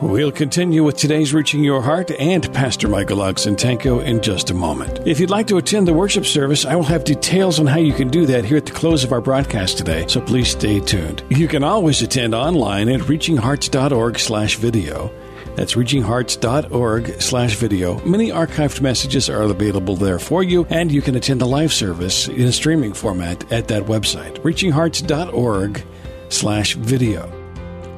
We'll 0.00 0.30
continue 0.30 0.84
with 0.84 0.96
today's 0.98 1.34
Reaching 1.34 1.64
Your 1.64 1.82
Heart 1.82 2.12
and 2.12 2.52
Pastor 2.54 2.86
Michael 2.86 3.18
Oxentenko 3.18 4.04
in 4.04 4.22
just 4.22 4.50
a 4.50 4.54
moment. 4.54 5.04
If 5.04 5.18
you'd 5.18 5.28
like 5.28 5.48
to 5.48 5.56
attend 5.56 5.88
the 5.88 5.94
worship 5.94 6.26
service, 6.26 6.64
I 6.64 6.76
will 6.76 6.84
have 6.84 7.02
details 7.02 7.58
on 7.58 7.66
how 7.66 7.78
you 7.78 7.92
can 7.92 8.06
do 8.06 8.24
that 8.26 8.44
here 8.44 8.58
at 8.58 8.66
the 8.66 8.72
close 8.72 9.02
of 9.02 9.10
our 9.10 9.20
broadcast 9.20 9.78
today, 9.78 10.06
so 10.06 10.20
please 10.20 10.48
stay 10.48 10.78
tuned. 10.78 11.24
You 11.28 11.48
can 11.48 11.64
always 11.64 12.02
attend 12.02 12.36
online 12.36 12.88
at 12.88 13.00
reachinghearts.org 13.00 14.20
slash 14.20 14.58
video. 14.58 15.12
That's 15.54 15.74
reachinghearts.org 15.74 17.20
slash 17.20 17.56
video. 17.56 18.00
Many 18.06 18.30
archived 18.30 18.80
messages 18.80 19.28
are 19.28 19.42
available 19.42 19.96
there 19.96 20.18
for 20.18 20.42
you, 20.42 20.64
and 20.70 20.90
you 20.90 21.02
can 21.02 21.14
attend 21.14 21.40
the 21.40 21.46
live 21.46 21.72
service 21.72 22.28
in 22.28 22.42
a 22.42 22.52
streaming 22.52 22.94
format 22.94 23.50
at 23.52 23.68
that 23.68 23.84
website, 23.84 24.38
reachinghearts.org 24.38 25.84
slash 26.30 26.74
video. 26.74 27.30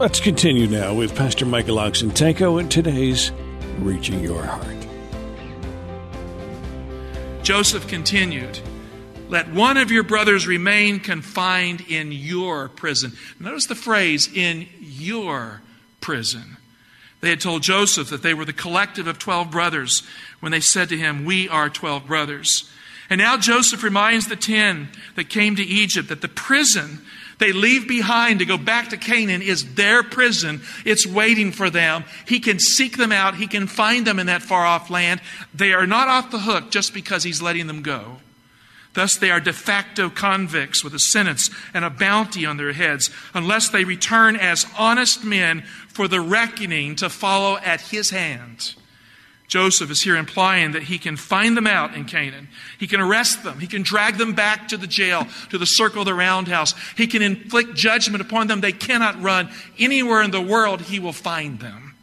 Let's 0.00 0.18
continue 0.18 0.66
now 0.66 0.94
with 0.94 1.14
Pastor 1.14 1.46
Michael 1.46 1.76
Oxentenko 1.76 2.58
and 2.58 2.68
today's 2.70 3.30
Reaching 3.78 4.20
Your 4.20 4.42
Heart. 4.42 4.87
Joseph 7.44 7.87
continued, 7.87 8.58
Let 9.28 9.52
one 9.52 9.76
of 9.76 9.92
your 9.92 10.02
brothers 10.02 10.49
remain 10.49 10.99
confined 10.99 11.82
in 11.82 12.11
your 12.11 12.68
prison. 12.70 13.12
Notice 13.38 13.66
the 13.66 13.76
phrase, 13.76 14.28
in 14.34 14.66
your 14.80 15.61
prison. 16.00 16.56
They 17.25 17.31
had 17.31 17.40
told 17.40 17.62
Joseph 17.62 18.11
that 18.11 18.23
they 18.23 18.35
were 18.35 18.45
the 18.45 18.52
collective 18.52 19.07
of 19.07 19.19
12 19.19 19.50
brothers 19.50 20.02
when 20.40 20.52
they 20.52 20.61
said 20.61 20.90
to 20.90 20.99
him, 20.99 21.25
We 21.25 21.49
are 21.49 21.71
12 21.71 22.07
brothers. 22.07 22.71
And 23.09 23.19
now 23.19 23.38
Joseph 23.38 23.83
reminds 23.83 24.26
the 24.26 24.37
10 24.37 24.90
that 25.16 25.31
came 25.31 25.57
to 25.57 25.62
Egypt 25.62 26.11
that 26.11 26.21
the 26.21 26.28
prison 26.28 27.00
they 27.38 27.52
leave 27.52 27.88
behind 27.88 28.40
to 28.40 28.45
go 28.45 28.59
back 28.59 28.90
to 28.90 28.99
Canaan 28.99 29.40
is 29.40 29.75
their 29.75 30.02
prison. 30.02 30.60
It's 30.84 31.06
waiting 31.06 31.50
for 31.50 31.71
them. 31.71 32.04
He 32.28 32.41
can 32.41 32.58
seek 32.58 32.99
them 32.99 33.10
out. 33.10 33.37
He 33.37 33.47
can 33.47 33.69
find 33.69 34.06
them 34.06 34.19
in 34.19 34.26
that 34.26 34.43
far 34.43 34.67
off 34.67 34.91
land. 34.91 35.23
They 35.54 35.73
are 35.73 35.87
not 35.87 36.08
off 36.08 36.30
the 36.30 36.41
hook 36.41 36.71
just 36.71 36.93
because 36.93 37.25
he's 37.25 37.41
letting 37.41 37.69
them 37.69 37.80
go. 37.80 38.19
Thus, 38.95 39.17
they 39.17 39.30
are 39.30 39.41
de 39.41 39.52
facto 39.52 40.09
convicts 40.09 40.85
with 40.85 40.95
a 40.95 41.00
sentence 41.00 41.50
and 41.75 41.85
a 41.85 41.91
bounty 41.91 42.47
on 42.47 42.57
their 42.57 42.73
heads 42.73 43.11
unless 43.35 43.69
they 43.69 43.85
return 43.85 44.37
as 44.37 44.67
honest 44.78 45.25
men 45.25 45.63
for 45.89 46.09
the 46.09 46.21
reckoning 46.21 46.97
to 46.97 47.11
follow 47.11 47.57
at 47.59 47.80
his 47.80 48.11
hand. 48.11 48.75
Joseph 49.49 49.91
is 49.91 50.02
here 50.02 50.17
implying 50.17 50.73
that 50.73 50.85
he 50.85 50.99
can 50.99 51.17
find 51.17 51.57
them 51.57 51.67
out 51.67 51.95
in 51.95 52.07
Canaan. 52.07 52.49
He 52.78 52.87
can 52.87 53.00
arrest 53.00 53.45
them. 53.45 53.59
He 53.59 53.67
can 53.67 53.83
drag 53.83 54.17
them 54.17 54.33
back 54.33 54.69
to 54.69 54.76
the 54.76 54.87
jail, 54.87 55.26
to 55.50 55.59
the 55.59 55.67
circle 55.67 56.00
of 56.00 56.07
the 56.07 56.15
roundhouse. 56.15 56.75
He 56.97 57.07
can 57.07 57.21
inflict 57.21 57.75
judgment 57.75 58.23
upon 58.23 58.47
them. 58.47 58.61
They 58.61 58.73
cannot 58.73 59.21
run. 59.21 59.50
Anywhere 59.78 60.23
in 60.23 60.30
the 60.30 60.41
world, 60.41 60.83
he 60.83 60.99
will 60.99 61.13
find 61.13 61.61
them. 61.61 61.95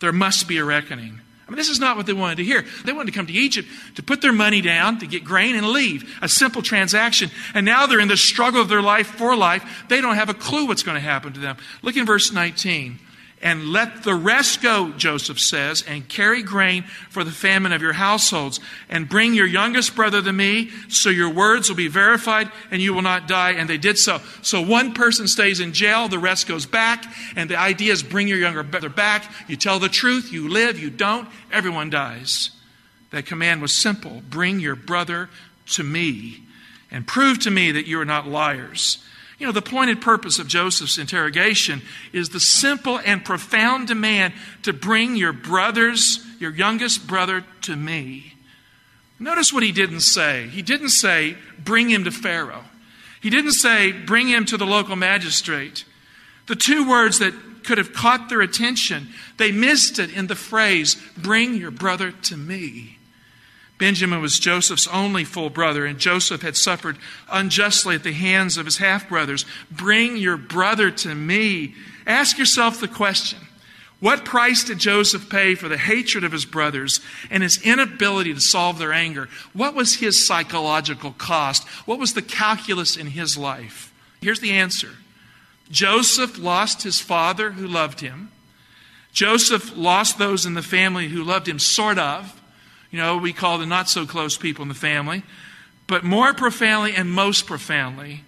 There 0.00 0.12
must 0.12 0.48
be 0.48 0.56
a 0.58 0.64
reckoning 0.64 1.20
mean, 1.52 1.58
this 1.58 1.68
is 1.68 1.78
not 1.78 1.96
what 1.96 2.06
they 2.06 2.12
wanted 2.12 2.36
to 2.36 2.44
hear. 2.44 2.64
They 2.84 2.92
wanted 2.92 3.12
to 3.12 3.16
come 3.16 3.26
to 3.26 3.32
Egypt 3.32 3.68
to 3.96 4.02
put 4.02 4.22
their 4.22 4.32
money 4.32 4.60
down, 4.60 4.98
to 5.00 5.06
get 5.06 5.24
grain, 5.24 5.56
and 5.56 5.68
leave. 5.68 6.18
A 6.22 6.28
simple 6.28 6.62
transaction. 6.62 7.30
And 7.54 7.66
now 7.66 7.86
they're 7.86 8.00
in 8.00 8.08
the 8.08 8.16
struggle 8.16 8.60
of 8.60 8.68
their 8.68 8.82
life 8.82 9.06
for 9.06 9.36
life. 9.36 9.84
They 9.88 10.00
don't 10.00 10.16
have 10.16 10.28
a 10.28 10.34
clue 10.34 10.66
what's 10.66 10.82
going 10.82 10.96
to 10.96 11.00
happen 11.00 11.32
to 11.34 11.40
them. 11.40 11.56
Look 11.82 11.96
in 11.96 12.06
verse 12.06 12.32
19. 12.32 12.98
And 13.42 13.72
let 13.72 14.04
the 14.04 14.14
rest 14.14 14.62
go, 14.62 14.92
Joseph 14.92 15.40
says, 15.40 15.82
and 15.82 16.08
carry 16.08 16.44
grain 16.44 16.84
for 17.10 17.24
the 17.24 17.32
famine 17.32 17.72
of 17.72 17.82
your 17.82 17.94
households. 17.94 18.60
And 18.88 19.08
bring 19.08 19.34
your 19.34 19.46
youngest 19.46 19.96
brother 19.96 20.22
to 20.22 20.32
me, 20.32 20.70
so 20.88 21.10
your 21.10 21.28
words 21.28 21.68
will 21.68 21.76
be 21.76 21.88
verified 21.88 22.52
and 22.70 22.80
you 22.80 22.94
will 22.94 23.02
not 23.02 23.26
die. 23.26 23.50
And 23.52 23.68
they 23.68 23.78
did 23.78 23.98
so. 23.98 24.20
So 24.42 24.60
one 24.62 24.94
person 24.94 25.26
stays 25.26 25.58
in 25.58 25.72
jail, 25.72 26.06
the 26.06 26.20
rest 26.20 26.46
goes 26.46 26.66
back. 26.66 27.04
And 27.34 27.50
the 27.50 27.58
idea 27.58 27.92
is 27.92 28.04
bring 28.04 28.28
your 28.28 28.38
younger 28.38 28.62
brother 28.62 28.88
back. 28.88 29.28
You 29.48 29.56
tell 29.56 29.80
the 29.80 29.88
truth, 29.88 30.32
you 30.32 30.48
live, 30.48 30.78
you 30.78 30.90
don't, 30.90 31.28
everyone 31.50 31.90
dies. 31.90 32.52
That 33.10 33.26
command 33.26 33.60
was 33.60 33.82
simple 33.82 34.22
bring 34.30 34.60
your 34.60 34.76
brother 34.76 35.28
to 35.70 35.82
me 35.82 36.44
and 36.92 37.06
prove 37.06 37.40
to 37.40 37.50
me 37.50 37.72
that 37.72 37.88
you 37.88 38.00
are 38.00 38.04
not 38.04 38.28
liars. 38.28 39.04
You 39.42 39.48
know, 39.48 39.52
the 39.52 39.60
pointed 39.60 40.00
purpose 40.00 40.38
of 40.38 40.46
Joseph's 40.46 40.98
interrogation 40.98 41.82
is 42.12 42.28
the 42.28 42.38
simple 42.38 43.00
and 43.00 43.24
profound 43.24 43.88
demand 43.88 44.34
to 44.62 44.72
bring 44.72 45.16
your 45.16 45.32
brothers, 45.32 46.24
your 46.38 46.52
youngest 46.52 47.08
brother, 47.08 47.44
to 47.62 47.74
me. 47.74 48.34
Notice 49.18 49.52
what 49.52 49.64
he 49.64 49.72
didn't 49.72 50.02
say. 50.02 50.46
He 50.46 50.62
didn't 50.62 50.90
say, 50.90 51.36
bring 51.58 51.90
him 51.90 52.04
to 52.04 52.12
Pharaoh. 52.12 52.62
He 53.20 53.30
didn't 53.30 53.54
say, 53.54 53.90
bring 53.90 54.28
him 54.28 54.44
to 54.44 54.56
the 54.56 54.64
local 54.64 54.94
magistrate. 54.94 55.86
The 56.46 56.54
two 56.54 56.88
words 56.88 57.18
that 57.18 57.34
could 57.64 57.78
have 57.78 57.92
caught 57.92 58.28
their 58.28 58.42
attention, 58.42 59.08
they 59.38 59.50
missed 59.50 59.98
it 59.98 60.16
in 60.16 60.28
the 60.28 60.36
phrase, 60.36 60.94
bring 61.16 61.54
your 61.54 61.72
brother 61.72 62.12
to 62.12 62.36
me. 62.36 63.00
Benjamin 63.82 64.22
was 64.22 64.38
Joseph's 64.38 64.86
only 64.86 65.24
full 65.24 65.50
brother, 65.50 65.84
and 65.84 65.98
Joseph 65.98 66.42
had 66.42 66.56
suffered 66.56 66.98
unjustly 67.28 67.96
at 67.96 68.04
the 68.04 68.12
hands 68.12 68.56
of 68.56 68.64
his 68.64 68.76
half 68.76 69.08
brothers. 69.08 69.44
Bring 69.72 70.16
your 70.16 70.36
brother 70.36 70.92
to 70.92 71.12
me. 71.12 71.74
Ask 72.06 72.38
yourself 72.38 72.78
the 72.78 72.86
question 72.86 73.40
what 73.98 74.24
price 74.24 74.62
did 74.62 74.78
Joseph 74.78 75.28
pay 75.28 75.56
for 75.56 75.68
the 75.68 75.78
hatred 75.78 76.22
of 76.22 76.30
his 76.30 76.44
brothers 76.44 77.00
and 77.28 77.42
his 77.42 77.60
inability 77.60 78.32
to 78.32 78.40
solve 78.40 78.78
their 78.78 78.92
anger? 78.92 79.28
What 79.52 79.74
was 79.74 79.96
his 79.96 80.28
psychological 80.28 81.10
cost? 81.18 81.66
What 81.84 81.98
was 81.98 82.14
the 82.14 82.22
calculus 82.22 82.96
in 82.96 83.08
his 83.08 83.36
life? 83.36 83.92
Here's 84.20 84.38
the 84.38 84.52
answer 84.52 84.90
Joseph 85.72 86.38
lost 86.38 86.84
his 86.84 87.00
father 87.00 87.50
who 87.50 87.66
loved 87.66 87.98
him. 87.98 88.30
Joseph 89.12 89.76
lost 89.76 90.18
those 90.18 90.46
in 90.46 90.54
the 90.54 90.62
family 90.62 91.08
who 91.08 91.24
loved 91.24 91.48
him, 91.48 91.58
sort 91.58 91.98
of 91.98 92.38
you 92.92 92.98
know, 92.98 93.16
we 93.16 93.32
call 93.32 93.58
the 93.58 93.66
not 93.66 93.88
so 93.88 94.06
close 94.06 94.36
people 94.36 94.62
in 94.62 94.68
the 94.68 94.74
family. 94.74 95.24
But 95.88 96.04
more 96.04 96.32
profoundly 96.32 96.94
and 96.94 97.10
most 97.10 97.46
profoundly, 97.46 98.22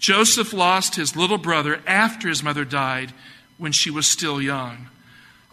Joseph 0.00 0.52
lost 0.52 0.96
his 0.96 1.14
little 1.14 1.38
brother 1.38 1.80
after 1.86 2.28
his 2.28 2.42
mother 2.42 2.64
died 2.64 3.12
when 3.58 3.72
she 3.72 3.90
was 3.90 4.10
still 4.10 4.42
young. 4.42 4.88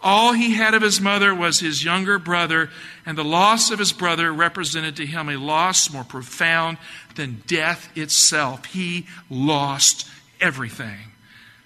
All 0.02 0.32
he 0.32 0.54
had 0.54 0.74
of 0.74 0.82
his 0.82 1.00
mother 1.00 1.34
was 1.34 1.60
his 1.60 1.84
younger 1.84 2.18
brother, 2.18 2.68
and 3.06 3.16
the 3.16 3.24
loss 3.24 3.70
of 3.70 3.78
his 3.78 3.92
brother 3.92 4.32
represented 4.32 4.96
to 4.96 5.06
him 5.06 5.28
a 5.28 5.36
loss 5.36 5.90
more 5.90 6.04
profound 6.04 6.76
than 7.14 7.42
death 7.46 7.88
itself. 7.96 8.66
He 8.66 9.06
lost 9.30 10.06
everything. 10.40 11.13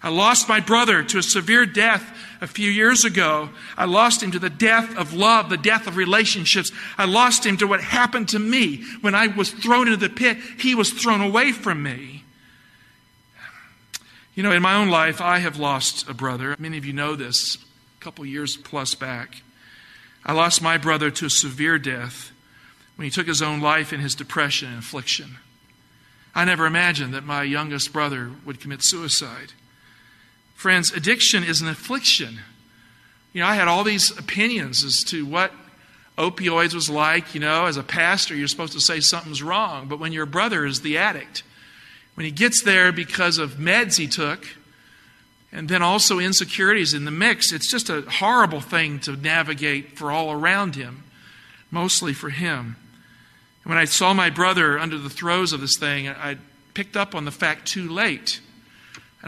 I 0.03 0.11
lost 0.11 0.49
my 0.49 0.61
brother 0.61 1.03
to 1.03 1.19
a 1.19 1.23
severe 1.23 1.67
death 1.67 2.17
a 2.41 2.47
few 2.47 2.71
years 2.71 3.05
ago. 3.05 3.51
I 3.77 3.87
lost 3.87 4.23
him 4.23 4.31
to 4.31 4.39
the 4.39 4.51
death 4.51 4.97
of 4.97 5.13
love, 5.13 5.51
the 5.51 5.57
death 5.57 5.87
of 5.89 5.97
relationships. 5.97 6.71
I 6.97 7.05
lost 7.05 7.45
him 7.45 7.57
to 7.57 7.67
what 7.67 7.81
happened 7.81 8.29
to 8.29 8.39
me 8.39 8.85
when 9.01 9.15
I 9.15 9.27
was 9.27 9.51
thrown 9.51 9.89
into 9.89 9.97
the 9.97 10.09
pit. 10.09 10.39
He 10.59 10.75
was 10.75 10.91
thrown 10.91 11.21
away 11.21 11.51
from 11.53 11.83
me. 11.83 12.25
You 14.37 14.45
know, 14.45 14.53
in 14.53 14.63
my 14.63 14.75
own 14.75 14.89
life, 14.89 15.21
I 15.21 15.41
have 15.41 15.59
lost 15.59 16.09
a 16.09 16.15
brother. 16.15 16.55
Many 16.61 16.79
of 16.79 16.85
you 16.85 16.93
know 16.93 17.17
this. 17.17 17.57
a 17.57 18.05
couple 18.05 18.25
years 18.25 18.57
plus 18.57 18.95
back. 18.95 19.43
I 20.25 20.33
lost 20.33 20.63
my 20.63 20.79
brother 20.79 21.11
to 21.11 21.27
a 21.27 21.31
severe 21.31 21.77
death 21.77 22.31
when 22.95 23.05
he 23.05 23.11
took 23.11 23.27
his 23.27 23.43
own 23.43 23.61
life 23.61 23.93
in 23.93 23.99
his 23.99 24.15
depression 24.15 24.69
and 24.69 24.79
affliction. 24.79 25.39
I 26.37 26.45
never 26.45 26.67
imagined 26.67 27.15
that 27.15 27.25
my 27.25 27.43
youngest 27.43 27.93
brother 27.93 28.31
would 28.45 28.61
commit 28.61 28.85
suicide. 28.85 29.55
Friends, 30.59 30.91
addiction 30.91 31.45
is 31.45 31.61
an 31.61 31.69
affliction. 31.69 32.41
You 33.33 33.43
know, 33.43 33.47
I 33.47 33.55
had 33.55 33.69
all 33.69 33.85
these 33.85 34.11
opinions 34.19 34.83
as 34.83 35.05
to 35.05 35.25
what 35.25 35.53
opioids 36.19 36.75
was 36.75 36.91
like. 36.91 37.33
You 37.33 37.39
know, 37.39 37.67
as 37.67 37.77
a 37.77 37.85
pastor, 37.85 38.35
you're 38.35 38.49
supposed 38.49 38.73
to 38.73 38.81
say 38.81 38.99
something's 38.99 39.41
wrong. 39.41 39.87
But 39.87 40.01
when 40.01 40.11
your 40.11 40.27
brother 40.27 40.67
is 40.67 40.81
the 40.81 40.99
addict, 40.99 41.45
when 42.15 42.25
he 42.25 42.33
gets 42.33 42.65
there 42.65 42.91
because 42.91 43.39
of 43.39 43.53
meds 43.53 43.99
he 43.99 44.09
took, 44.09 44.49
and 45.53 45.69
then 45.69 45.81
also 45.81 46.19
insecurities 46.19 46.93
in 46.93 47.05
the 47.05 47.13
mix, 47.13 47.53
it's 47.53 47.71
just 47.71 47.89
a 47.89 48.01
horrible 48.01 48.61
thing 48.61 48.99
to 48.99 49.13
navigate 49.13 49.97
for 49.97 50.11
all 50.11 50.33
around 50.33 50.75
him, 50.75 51.05
mostly 51.71 52.13
for 52.13 52.31
him. 52.31 52.75
When 53.63 53.79
I 53.79 53.85
saw 53.85 54.13
my 54.13 54.29
brother 54.29 54.77
under 54.77 54.99
the 54.99 55.09
throes 55.09 55.53
of 55.53 55.61
this 55.61 55.79
thing, 55.79 56.09
I 56.09 56.37
picked 56.75 56.97
up 56.97 57.15
on 57.15 57.27
the 57.27 57.31
fact 57.31 57.69
too 57.69 57.89
late. 57.89 58.41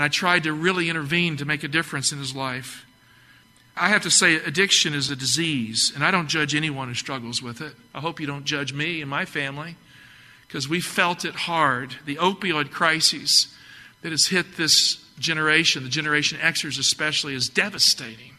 And 0.00 0.06
I 0.06 0.08
tried 0.08 0.44
to 0.44 0.54
really 0.54 0.88
intervene 0.88 1.36
to 1.36 1.44
make 1.44 1.62
a 1.62 1.68
difference 1.68 2.10
in 2.10 2.18
his 2.18 2.34
life. 2.34 2.86
I 3.76 3.90
have 3.90 4.00
to 4.04 4.10
say, 4.10 4.36
addiction 4.36 4.94
is 4.94 5.10
a 5.10 5.14
disease, 5.14 5.92
and 5.94 6.02
I 6.02 6.10
don't 6.10 6.26
judge 6.26 6.54
anyone 6.54 6.88
who 6.88 6.94
struggles 6.94 7.42
with 7.42 7.60
it. 7.60 7.74
I 7.94 8.00
hope 8.00 8.18
you 8.18 8.26
don't 8.26 8.46
judge 8.46 8.72
me 8.72 9.02
and 9.02 9.10
my 9.10 9.26
family 9.26 9.76
because 10.46 10.66
we 10.66 10.80
felt 10.80 11.26
it 11.26 11.34
hard. 11.34 11.96
The 12.06 12.16
opioid 12.16 12.70
crisis 12.70 13.54
that 14.00 14.10
has 14.10 14.28
hit 14.28 14.56
this 14.56 15.04
generation, 15.18 15.82
the 15.82 15.90
Generation 15.90 16.38
Xers 16.38 16.78
especially, 16.78 17.34
is 17.34 17.50
devastating. 17.50 18.38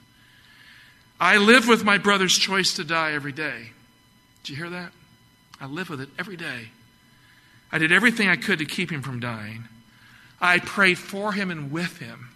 I 1.19 1.37
live 1.37 1.67
with 1.67 1.83
my 1.83 1.99
brother's 1.99 2.35
choice 2.39 2.73
to 2.73 2.83
die 2.83 3.11
every 3.11 3.33
day. 3.33 3.69
Did 4.41 4.49
you 4.49 4.55
hear 4.55 4.71
that? 4.71 4.93
I 5.59 5.67
live 5.67 5.91
with 5.91 6.01
it 6.01 6.09
every 6.17 6.37
day. 6.37 6.69
I 7.71 7.77
did 7.77 7.91
everything 7.91 8.29
I 8.29 8.35
could 8.35 8.57
to 8.57 8.65
keep 8.65 8.91
him 8.91 9.03
from 9.03 9.19
dying. 9.19 9.65
I 10.41 10.59
prayed 10.59 10.97
for 10.97 11.33
him 11.33 11.51
and 11.51 11.71
with 11.71 11.99
him. 11.99 12.29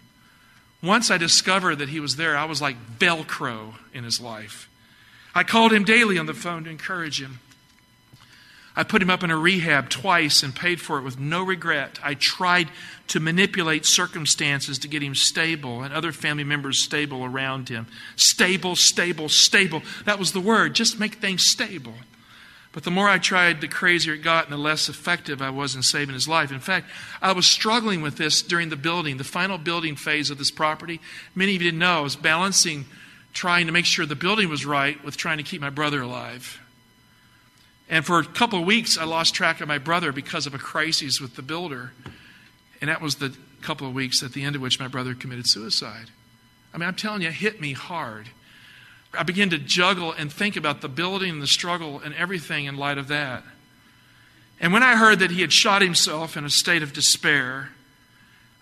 Once 0.82 1.10
I 1.10 1.18
discovered 1.18 1.76
that 1.76 1.88
he 1.88 2.00
was 2.00 2.16
there, 2.16 2.36
I 2.36 2.44
was 2.44 2.62
like 2.62 2.76
Velcro 2.98 3.74
in 3.92 4.04
his 4.04 4.20
life. 4.20 4.68
I 5.34 5.42
called 5.42 5.72
him 5.72 5.84
daily 5.84 6.16
on 6.18 6.26
the 6.26 6.34
phone 6.34 6.64
to 6.64 6.70
encourage 6.70 7.20
him. 7.20 7.40
I 8.78 8.84
put 8.84 9.00
him 9.00 9.08
up 9.08 9.24
in 9.24 9.30
a 9.30 9.38
rehab 9.38 9.88
twice 9.88 10.42
and 10.42 10.54
paid 10.54 10.82
for 10.82 10.98
it 10.98 11.02
with 11.02 11.18
no 11.18 11.42
regret. 11.42 11.98
I 12.02 12.12
tried 12.12 12.68
to 13.08 13.20
manipulate 13.20 13.86
circumstances 13.86 14.78
to 14.80 14.88
get 14.88 15.02
him 15.02 15.14
stable 15.14 15.82
and 15.82 15.94
other 15.94 16.12
family 16.12 16.44
members 16.44 16.84
stable 16.84 17.24
around 17.24 17.70
him. 17.70 17.86
Stable, 18.16 18.76
stable, 18.76 19.30
stable. 19.30 19.82
That 20.04 20.18
was 20.18 20.32
the 20.32 20.40
word. 20.40 20.74
Just 20.74 21.00
make 21.00 21.14
things 21.14 21.44
stable. 21.46 21.94
But 22.76 22.84
the 22.84 22.90
more 22.90 23.08
I 23.08 23.16
tried, 23.16 23.62
the 23.62 23.68
crazier 23.68 24.12
it 24.12 24.18
got 24.18 24.44
and 24.44 24.52
the 24.52 24.58
less 24.58 24.90
effective 24.90 25.40
I 25.40 25.48
was 25.48 25.74
in 25.74 25.82
saving 25.82 26.12
his 26.12 26.28
life. 26.28 26.52
In 26.52 26.60
fact, 26.60 26.90
I 27.22 27.32
was 27.32 27.46
struggling 27.46 28.02
with 28.02 28.18
this 28.18 28.42
during 28.42 28.68
the 28.68 28.76
building, 28.76 29.16
the 29.16 29.24
final 29.24 29.56
building 29.56 29.96
phase 29.96 30.28
of 30.28 30.36
this 30.36 30.50
property. 30.50 31.00
Many 31.34 31.56
of 31.56 31.62
you 31.62 31.70
didn't 31.70 31.78
know 31.80 31.96
I 31.96 32.00
was 32.02 32.16
balancing 32.16 32.84
trying 33.32 33.64
to 33.64 33.72
make 33.72 33.86
sure 33.86 34.04
the 34.04 34.14
building 34.14 34.50
was 34.50 34.66
right 34.66 35.02
with 35.02 35.16
trying 35.16 35.38
to 35.38 35.42
keep 35.42 35.62
my 35.62 35.70
brother 35.70 36.02
alive. 36.02 36.60
And 37.88 38.04
for 38.04 38.18
a 38.18 38.24
couple 38.26 38.58
of 38.58 38.66
weeks, 38.66 38.98
I 38.98 39.04
lost 39.04 39.34
track 39.34 39.62
of 39.62 39.68
my 39.68 39.78
brother 39.78 40.12
because 40.12 40.46
of 40.46 40.52
a 40.52 40.58
crisis 40.58 41.18
with 41.18 41.34
the 41.34 41.40
builder. 41.40 41.92
And 42.82 42.90
that 42.90 43.00
was 43.00 43.14
the 43.14 43.34
couple 43.62 43.88
of 43.88 43.94
weeks 43.94 44.22
at 44.22 44.34
the 44.34 44.42
end 44.42 44.54
of 44.54 44.60
which 44.60 44.78
my 44.78 44.86
brother 44.86 45.14
committed 45.14 45.48
suicide. 45.48 46.10
I 46.74 46.76
mean, 46.76 46.86
I'm 46.86 46.94
telling 46.94 47.22
you, 47.22 47.28
it 47.28 47.34
hit 47.36 47.58
me 47.58 47.72
hard. 47.72 48.28
I 49.16 49.22
began 49.22 49.50
to 49.50 49.58
juggle 49.58 50.12
and 50.12 50.32
think 50.32 50.56
about 50.56 50.80
the 50.80 50.88
building 50.88 51.30
and 51.30 51.42
the 51.42 51.46
struggle 51.46 52.00
and 52.00 52.14
everything 52.14 52.66
in 52.66 52.76
light 52.76 52.98
of 52.98 53.08
that. 53.08 53.42
And 54.60 54.72
when 54.72 54.82
I 54.82 54.96
heard 54.96 55.18
that 55.18 55.30
he 55.30 55.42
had 55.42 55.52
shot 55.52 55.82
himself 55.82 56.36
in 56.36 56.44
a 56.44 56.50
state 56.50 56.82
of 56.82 56.92
despair, 56.92 57.70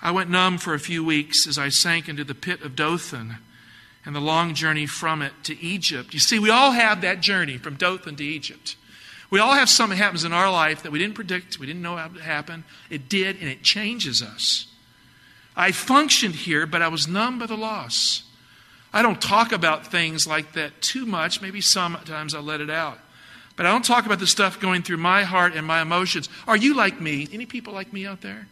I 0.02 0.10
went 0.10 0.30
numb 0.30 0.58
for 0.58 0.74
a 0.74 0.80
few 0.80 1.04
weeks 1.04 1.46
as 1.46 1.56
I 1.56 1.68
sank 1.68 2.08
into 2.08 2.24
the 2.24 2.34
pit 2.34 2.62
of 2.62 2.76
Dothan 2.76 3.36
and 4.04 4.14
the 4.14 4.20
long 4.20 4.54
journey 4.54 4.86
from 4.86 5.22
it 5.22 5.32
to 5.44 5.58
Egypt. 5.60 6.12
You 6.12 6.20
see, 6.20 6.38
we 6.38 6.50
all 6.50 6.72
have 6.72 7.00
that 7.00 7.20
journey 7.20 7.56
from 7.56 7.76
Dothan 7.76 8.16
to 8.16 8.24
Egypt. 8.24 8.76
We 9.30 9.40
all 9.40 9.54
have 9.54 9.70
something 9.70 9.98
that 9.98 10.04
happens 10.04 10.24
in 10.24 10.32
our 10.32 10.50
life 10.50 10.82
that 10.82 10.92
we 10.92 10.98
didn't 10.98 11.14
predict, 11.14 11.58
we 11.58 11.66
didn't 11.66 11.82
know 11.82 11.96
how 11.96 12.08
to 12.08 12.20
happen. 12.20 12.64
It 12.90 13.08
did, 13.08 13.40
and 13.40 13.48
it 13.48 13.62
changes 13.62 14.22
us. 14.22 14.66
I 15.56 15.72
functioned 15.72 16.34
here, 16.34 16.66
but 16.66 16.82
I 16.82 16.88
was 16.88 17.08
numb 17.08 17.38
by 17.38 17.46
the 17.46 17.56
loss. 17.56 18.24
I 18.94 19.02
don't 19.02 19.20
talk 19.20 19.50
about 19.50 19.88
things 19.88 20.24
like 20.24 20.52
that 20.52 20.80
too 20.80 21.04
much. 21.04 21.42
Maybe 21.42 21.60
sometimes 21.60 22.32
I 22.32 22.38
let 22.38 22.60
it 22.60 22.70
out. 22.70 23.00
But 23.56 23.66
I 23.66 23.72
don't 23.72 23.84
talk 23.84 24.06
about 24.06 24.20
the 24.20 24.26
stuff 24.26 24.60
going 24.60 24.82
through 24.82 24.98
my 24.98 25.24
heart 25.24 25.54
and 25.54 25.66
my 25.66 25.82
emotions. 25.82 26.28
Are 26.46 26.56
you 26.56 26.74
like 26.74 27.00
me? 27.00 27.26
Any 27.32 27.44
people 27.44 27.74
like 27.74 27.92
me 27.92 28.06
out 28.06 28.20
there? 28.20 28.46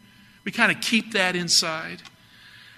We 0.44 0.50
kind 0.50 0.72
of 0.72 0.81
keep 0.81 1.12
that 1.12 1.37
inside. 1.37 2.02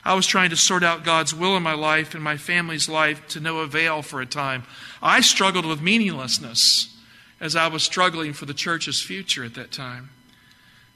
I 0.05 0.13
was 0.13 0.27
trying 0.27 0.51
to 0.51 0.57
sort 0.57 0.83
out 0.83 1.05
God's 1.05 1.35
will 1.35 1.57
in 1.57 1.63
my 1.63 1.73
life 1.73 2.15
and 2.15 2.23
my 2.23 2.37
family's 2.37 2.87
life 2.87 3.27
to 3.29 3.41
no 3.41 3.61
avail 3.61 4.03
for 4.03 4.21
a 4.21 4.27
time. 4.27 4.65
I 5.03 5.23
struggled 5.23 5.65
with 5.65 5.81
meaninglessness 5.81 6.95
as 7.41 7.57
I 7.57 7.69
was 7.69 7.83
struggling 7.83 8.35
for 8.35 8.45
the 8.45 8.53
church's 8.53 9.03
future 9.03 9.43
at 9.43 9.55
that 9.55 9.73
time. 9.73 10.11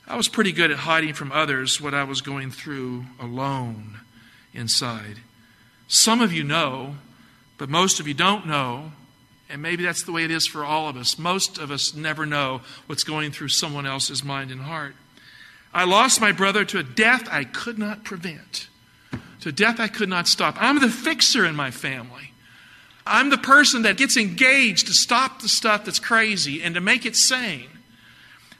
I 0.07 0.16
was 0.16 0.28
pretty 0.28 0.52
good 0.52 0.70
at 0.70 0.78
hiding 0.81 1.14
from 1.14 1.33
others 1.33 1.81
what 1.81 1.94
I 1.94 2.04
was 2.04 2.20
going 2.20 2.50
through 2.50 3.07
alone 3.18 4.00
inside. 4.52 5.20
Some 5.88 6.20
of 6.20 6.33
you 6.33 6.44
know, 6.44 6.96
but 7.57 7.68
most 7.68 7.98
of 7.98 8.07
you 8.07 8.14
don't 8.14 8.46
know, 8.46 8.92
and 9.48 9.62
maybe 9.62 9.83
that's 9.83 10.05
the 10.05 10.12
way 10.12 10.24
it 10.24 10.31
is 10.31 10.46
for 10.46 10.64
all 10.64 10.88
of 10.88 10.96
us. 10.96 11.18
Most 11.18 11.57
of 11.57 11.70
us 11.70 11.94
never 11.94 12.27
know 12.27 12.61
what's 12.87 13.03
going 13.03 13.33
through 13.33 13.48
someone 13.48 13.87
else's 13.87 14.22
mind 14.22 14.51
and 14.51 14.61
heart. 14.61 14.94
I 15.72 15.85
lost 15.85 16.20
my 16.20 16.33
brother 16.33 16.64
to 16.66 16.79
a 16.79 16.83
death 16.83 17.27
I 17.31 17.44
could 17.44 17.79
not 17.79 18.05
prevent, 18.05 18.68
to 19.40 19.51
death 19.51 19.81
I 19.81 19.88
could 19.88 20.09
not 20.09 20.29
stop. 20.29 20.57
I'm 20.59 20.81
the 20.81 20.90
fixer 20.90 21.46
in 21.46 21.57
my 21.57 21.70
family. 21.70 22.33
I'm 23.07 23.31
the 23.31 23.38
person 23.38 23.83
that 23.83 23.96
gets 23.96 24.18
engaged 24.18 24.87
to 24.88 24.92
stop 24.92 25.40
the 25.40 25.48
stuff 25.48 25.87
that's 25.87 25.98
crazy 25.98 26.62
and 26.62 26.74
to 26.74 26.81
make 26.83 27.07
it 27.07 27.16
sane. 27.16 27.70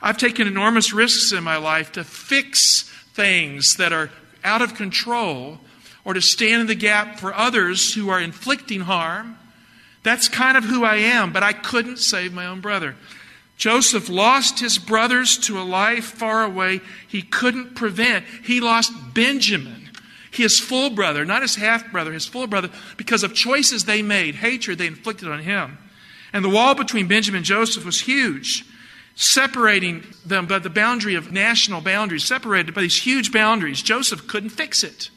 I've 0.01 0.17
taken 0.17 0.47
enormous 0.47 0.93
risks 0.93 1.33
in 1.33 1.45
my 1.45 1.59
life 1.59 1.93
to 1.93 2.05
fix 2.05 2.85
things 3.13 3.75
that 3.77 3.93
are 3.93 4.11
out 4.45 4.63
of 4.63 4.75
control 4.75 5.61
or 6.09 6.15
to 6.15 6.23
stand 6.23 6.63
in 6.63 6.67
the 6.67 6.75
gap 6.75 7.19
for 7.19 7.35
others 7.35 7.93
who 7.93 8.09
are 8.09 8.19
inflicting 8.19 8.81
harm. 8.81 9.37
That's 10.03 10.27
kind 10.27 10.57
of 10.57 10.65
who 10.65 10.83
I 10.83 10.97
am, 10.97 11.35
but 11.35 11.43
I 11.43 11.53
couldn't 11.53 11.99
save 11.99 12.33
my 12.33 12.47
own 12.47 12.63
brother. 12.63 12.97
Joseph 13.59 14.09
lost 14.09 14.59
his 14.59 14.79
brothers 14.79 15.37
to 15.41 15.61
a 15.61 15.63
life 15.63 16.07
far 16.07 16.45
away 16.45 16.81
he 17.07 17.21
couldn't 17.21 17.75
prevent. 17.75 18.25
He 18.43 18.59
lost 18.59 18.91
Benjamin 19.13 19.91
his 20.31 20.59
full 20.59 20.89
brother, 20.89 21.27
not 21.27 21.43
his 21.43 21.57
half 21.57 21.93
brother, 21.93 22.15
his 22.15 22.25
full 22.25 22.47
brother, 22.47 22.71
because 22.97 23.23
of 23.23 23.35
choices 23.35 23.85
they 23.85 24.01
made, 24.01 24.37
hatred 24.37 24.79
they 24.79 24.87
inflicted 24.87 25.29
on 25.29 25.41
him. 25.41 25.77
And 26.33 26.43
the 26.43 26.49
wall 26.49 26.75
between 26.75 27.07
Benjamin 27.07 27.39
and 27.39 27.45
Joseph 27.45 27.85
was 27.85 28.01
huge, 28.01 28.65
separating 29.15 30.07
them 30.25 30.47
by 30.47 30.59
the 30.59 30.71
boundary 30.71 31.17
of 31.17 31.33
national 31.33 31.83
boundaries, 31.83 32.25
separated 32.25 32.75
by 32.75 32.81
these 32.81 33.03
huge 33.03 33.31
boundaries. 33.31 33.83
Joseph 33.83 34.27
couldn't 34.27 34.51
fix 34.51 34.83
it. 34.83 35.11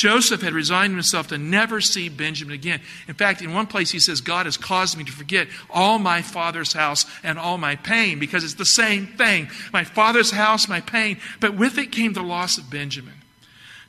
Joseph 0.00 0.40
had 0.40 0.54
resigned 0.54 0.94
himself 0.94 1.28
to 1.28 1.36
never 1.36 1.78
see 1.82 2.08
Benjamin 2.08 2.54
again. 2.54 2.80
In 3.06 3.12
fact, 3.12 3.42
in 3.42 3.52
one 3.52 3.66
place 3.66 3.90
he 3.90 3.98
says, 3.98 4.22
God 4.22 4.46
has 4.46 4.56
caused 4.56 4.96
me 4.96 5.04
to 5.04 5.12
forget 5.12 5.46
all 5.68 5.98
my 5.98 6.22
father's 6.22 6.72
house 6.72 7.04
and 7.22 7.38
all 7.38 7.58
my 7.58 7.76
pain, 7.76 8.18
because 8.18 8.42
it's 8.42 8.54
the 8.54 8.64
same 8.64 9.08
thing. 9.08 9.50
My 9.74 9.84
father's 9.84 10.30
house, 10.30 10.70
my 10.70 10.80
pain. 10.80 11.18
But 11.38 11.54
with 11.54 11.76
it 11.76 11.92
came 11.92 12.14
the 12.14 12.22
loss 12.22 12.56
of 12.56 12.70
Benjamin. 12.70 13.12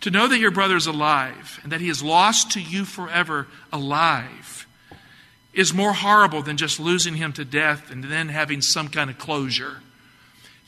To 0.01 0.11
know 0.11 0.27
that 0.27 0.37
your 0.37 0.51
brother 0.51 0.75
is 0.75 0.85
alive 0.85 1.61
and 1.63 1.71
that 1.71 1.79
he 1.79 1.87
is 1.87 2.03
lost 2.03 2.51
to 2.51 2.59
you 2.59 2.83
forever 2.83 3.47
alive 3.71 4.67
is 5.53 5.73
more 5.73 5.93
horrible 5.93 6.41
than 6.41 6.57
just 6.57 6.77
losing 6.77 7.15
him 7.15 7.31
to 7.33 7.45
death 7.45 7.89
and 7.89 8.03
then 8.03 8.27
having 8.27 8.61
some 8.61 8.89
kind 8.89 9.09
of 9.09 9.17
closure. 9.17 9.77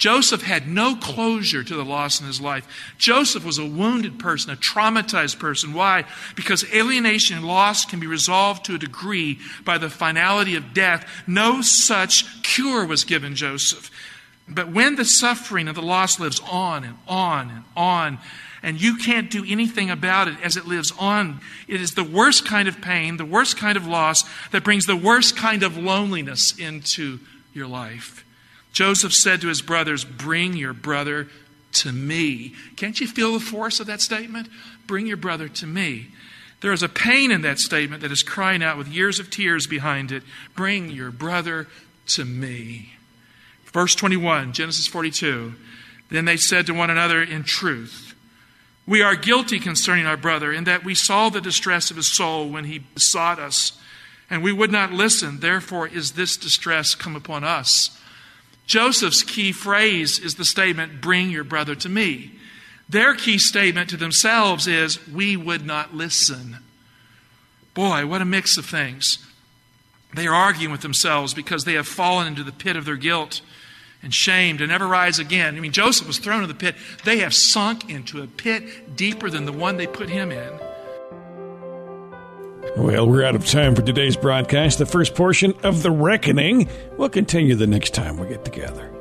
Joseph 0.03 0.41
had 0.41 0.67
no 0.67 0.97
closure 0.97 1.63
to 1.63 1.75
the 1.77 1.85
loss 1.85 2.19
in 2.19 2.27
his 2.27 2.41
life. 2.41 2.67
Joseph 2.97 3.45
was 3.45 3.57
a 3.57 3.65
wounded 3.65 4.19
person, 4.19 4.51
a 4.51 4.57
traumatized 4.57 5.39
person. 5.39 5.71
Why? 5.71 6.03
Because 6.35 6.65
alienation 6.73 7.37
and 7.37 7.47
loss 7.47 7.85
can 7.85 8.01
be 8.01 8.07
resolved 8.07 8.65
to 8.65 8.75
a 8.75 8.77
degree 8.77 9.39
by 9.63 9.77
the 9.77 9.89
finality 9.89 10.57
of 10.57 10.73
death. 10.73 11.09
No 11.25 11.61
such 11.61 12.43
cure 12.43 12.85
was 12.85 13.05
given 13.05 13.33
Joseph. 13.33 13.89
But 14.45 14.73
when 14.73 14.97
the 14.97 15.05
suffering 15.05 15.69
of 15.69 15.75
the 15.75 15.81
loss 15.81 16.19
lives 16.19 16.41
on 16.51 16.83
and 16.83 16.97
on 17.07 17.49
and 17.49 17.63
on, 17.77 18.17
and 18.61 18.81
you 18.81 18.97
can't 18.97 19.31
do 19.31 19.45
anything 19.47 19.89
about 19.89 20.27
it 20.27 20.35
as 20.43 20.57
it 20.57 20.67
lives 20.67 20.91
on. 20.99 21.39
It 21.65 21.79
is 21.79 21.91
the 21.91 22.03
worst 22.03 22.45
kind 22.45 22.67
of 22.67 22.81
pain, 22.81 23.15
the 23.15 23.23
worst 23.23 23.55
kind 23.55 23.77
of 23.77 23.87
loss 23.87 24.25
that 24.51 24.65
brings 24.65 24.85
the 24.85 24.97
worst 24.97 25.37
kind 25.37 25.63
of 25.63 25.77
loneliness 25.77 26.59
into 26.59 27.21
your 27.53 27.67
life. 27.67 28.22
Joseph 28.73 29.13
said 29.13 29.39
to 29.41 29.47
his 29.47 29.61
brothers, 29.61 30.03
Bring 30.03 30.57
your 30.57 30.73
brother 30.73 31.29
to 31.73 31.91
me. 31.91 32.53
Can't 32.75 32.99
you 32.99 33.07
feel 33.07 33.31
the 33.31 33.39
force 33.39 33.79
of 33.79 33.87
that 33.87 34.01
statement? 34.01 34.49
Bring 34.85 35.07
your 35.07 35.17
brother 35.17 35.47
to 35.47 35.65
me. 35.65 36.07
There 36.61 36.73
is 36.73 36.83
a 36.83 36.89
pain 36.89 37.31
in 37.31 37.41
that 37.41 37.59
statement 37.59 38.01
that 38.01 38.11
is 38.11 38.23
crying 38.23 38.63
out 38.63 38.77
with 38.77 38.87
years 38.87 39.19
of 39.19 39.29
tears 39.29 39.67
behind 39.67 40.11
it 40.11 40.23
Bring 40.55 40.89
your 40.89 41.11
brother 41.11 41.67
to 42.07 42.25
me. 42.25 42.93
Verse 43.65 43.95
21, 43.95 44.53
Genesis 44.53 44.87
42. 44.87 45.55
Then 46.09 46.25
they 46.25 46.37
said 46.37 46.65
to 46.67 46.73
one 46.73 46.89
another, 46.89 47.21
In 47.21 47.43
truth, 47.43 48.13
we 48.85 49.01
are 49.01 49.15
guilty 49.15 49.59
concerning 49.59 50.05
our 50.05 50.17
brother, 50.17 50.51
in 50.51 50.65
that 50.65 50.83
we 50.83 50.95
saw 50.95 51.29
the 51.29 51.41
distress 51.41 51.89
of 51.89 51.97
his 51.97 52.15
soul 52.15 52.49
when 52.49 52.65
he 52.65 52.79
besought 52.79 53.39
us, 53.39 53.79
and 54.29 54.43
we 54.43 54.51
would 54.51 54.71
not 54.71 54.91
listen. 54.91 55.39
Therefore 55.39 55.87
is 55.87 56.11
this 56.11 56.37
distress 56.37 56.95
come 56.95 57.15
upon 57.15 57.43
us. 57.43 57.99
Joseph's 58.65 59.23
key 59.23 59.51
phrase 59.51 60.19
is 60.19 60.35
the 60.35 60.45
statement, 60.45 61.01
Bring 61.01 61.29
your 61.29 61.43
brother 61.43 61.75
to 61.75 61.89
me. 61.89 62.31
Their 62.87 63.15
key 63.15 63.37
statement 63.37 63.89
to 63.89 63.97
themselves 63.97 64.67
is, 64.67 65.07
We 65.07 65.35
would 65.35 65.65
not 65.65 65.93
listen. 65.93 66.57
Boy, 67.73 68.05
what 68.05 68.21
a 68.21 68.25
mix 68.25 68.57
of 68.57 68.65
things. 68.65 69.17
They 70.13 70.27
are 70.27 70.35
arguing 70.35 70.71
with 70.71 70.81
themselves 70.81 71.33
because 71.33 71.65
they 71.65 71.73
have 71.73 71.87
fallen 71.87 72.27
into 72.27 72.43
the 72.43 72.51
pit 72.51 72.75
of 72.75 72.85
their 72.85 72.95
guilt 72.95 73.41
and 74.03 74.13
shame 74.13 74.57
to 74.57 74.67
never 74.67 74.87
rise 74.87 75.17
again. 75.17 75.55
I 75.55 75.59
mean, 75.59 75.71
Joseph 75.71 76.05
was 76.05 76.19
thrown 76.19 76.43
into 76.43 76.53
the 76.53 76.59
pit. 76.59 76.75
They 77.03 77.19
have 77.19 77.33
sunk 77.33 77.89
into 77.89 78.21
a 78.21 78.27
pit 78.27 78.95
deeper 78.95 79.29
than 79.29 79.45
the 79.45 79.51
one 79.51 79.77
they 79.77 79.87
put 79.87 80.09
him 80.09 80.31
in. 80.31 80.59
Well, 82.75 83.07
we're 83.07 83.23
out 83.23 83.35
of 83.35 83.45
time 83.45 83.75
for 83.75 83.83
today's 83.83 84.17
broadcast. 84.17 84.79
The 84.79 84.87
first 84.87 85.13
portion 85.13 85.53
of 85.61 85.83
The 85.83 85.91
Reckoning 85.91 86.67
will 86.97 87.07
continue 87.09 87.53
the 87.53 87.67
next 87.67 87.93
time 87.93 88.17
we 88.17 88.27
get 88.27 88.43
together. 88.43 88.91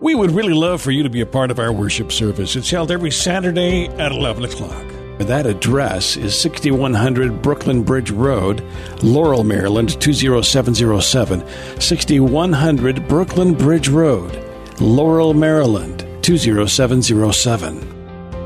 We 0.00 0.16
would 0.16 0.32
really 0.32 0.54
love 0.54 0.82
for 0.82 0.90
you 0.90 1.04
to 1.04 1.08
be 1.08 1.20
a 1.20 1.26
part 1.26 1.52
of 1.52 1.60
our 1.60 1.72
worship 1.72 2.10
service. 2.10 2.56
It's 2.56 2.68
held 2.68 2.90
every 2.90 3.12
Saturday 3.12 3.86
at 3.86 4.10
11 4.10 4.44
o'clock. 4.44 4.84
That 5.18 5.46
address 5.46 6.16
is 6.16 6.36
6100 6.40 7.40
Brooklyn 7.42 7.84
Bridge 7.84 8.10
Road, 8.10 8.60
Laurel, 9.04 9.44
Maryland 9.44 10.00
20707. 10.00 11.80
6100 11.80 13.06
Brooklyn 13.06 13.54
Bridge 13.54 13.88
Road, 13.88 14.36
Laurel, 14.80 15.32
Maryland 15.32 16.04
20707. 16.22 17.91